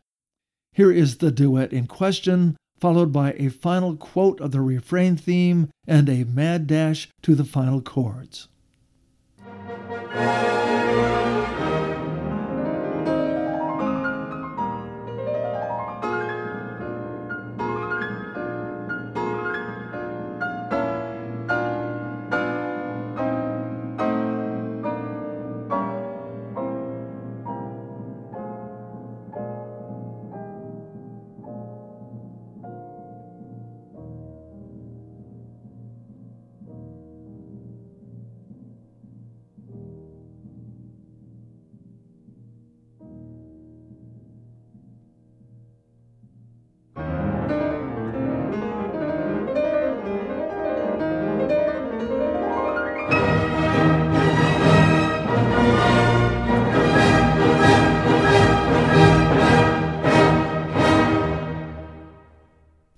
Here 0.74 0.92
is 0.92 1.18
the 1.18 1.32
duet 1.32 1.72
in 1.72 1.88
question, 1.88 2.58
followed 2.80 3.12
by 3.14 3.34
a 3.34 3.50
final 3.50 3.96
quote 3.96 4.42
of 4.42 4.52
the 4.52 4.62
refrain 4.62 5.16
theme 5.16 5.70
and 5.88 6.10
a 6.10 6.24
mad 6.24 6.68
dash 6.68 7.10
to 7.22 7.36
the 7.36 7.46
final 7.46 7.82
chords. 7.82 8.48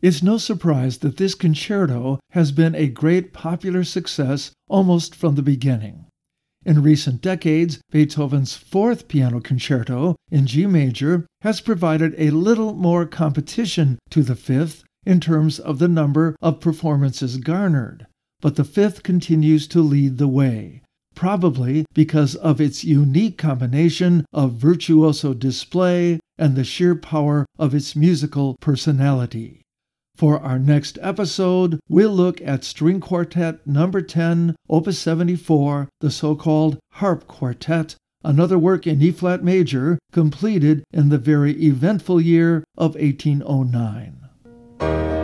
It's 0.05 0.21
no 0.21 0.37
surprise 0.37 0.99
that 0.99 1.17
this 1.17 1.33
concerto 1.33 2.19
has 2.29 2.51
been 2.51 2.75
a 2.75 2.87
great 2.87 3.33
popular 3.33 3.83
success 3.83 4.51
almost 4.67 5.15
from 5.15 5.33
the 5.33 5.41
beginning. 5.41 6.05
In 6.63 6.83
recent 6.83 7.23
decades, 7.23 7.79
Beethoven's 7.89 8.55
fourth 8.55 9.07
piano 9.07 9.39
concerto 9.39 10.15
in 10.29 10.45
G 10.45 10.67
major 10.67 11.25
has 11.41 11.59
provided 11.59 12.13
a 12.19 12.29
little 12.29 12.75
more 12.75 13.07
competition 13.07 13.97
to 14.11 14.21
the 14.21 14.35
fifth 14.35 14.83
in 15.07 15.19
terms 15.19 15.57
of 15.57 15.79
the 15.79 15.87
number 15.87 16.35
of 16.39 16.59
performances 16.59 17.37
garnered. 17.37 18.05
but 18.41 18.57
the 18.57 18.63
fifth 18.63 19.01
continues 19.01 19.65
to 19.69 19.81
lead 19.81 20.19
the 20.19 20.27
way, 20.27 20.83
probably 21.15 21.83
because 21.95 22.35
of 22.35 22.61
its 22.61 22.83
unique 22.83 23.39
combination 23.39 24.23
of 24.31 24.53
virtuoso 24.53 25.33
display 25.33 26.19
and 26.37 26.55
the 26.55 26.63
sheer 26.63 26.93
power 26.93 27.47
of 27.57 27.73
its 27.73 27.95
musical 27.95 28.55
personality. 28.61 29.63
For 30.15 30.39
our 30.39 30.57
next 30.57 30.97
episode, 31.01 31.77
we'll 31.89 32.11
look 32.11 32.41
at 32.41 32.63
String 32.63 33.01
Quartet 33.01 33.67
number 33.67 34.01
10, 34.01 34.55
Opus 34.69 34.97
74, 34.97 35.89
the 35.99 36.09
so-called 36.09 36.77
Harp 36.93 37.27
Quartet, 37.27 37.97
another 38.23 38.57
work 38.57 38.87
in 38.87 39.01
E 39.01 39.11
flat 39.11 39.43
major 39.43 39.99
completed 40.13 40.85
in 40.93 41.09
the 41.09 41.17
very 41.17 41.61
eventful 41.61 42.21
year 42.21 42.63
of 42.77 42.95
1809. 42.95 45.14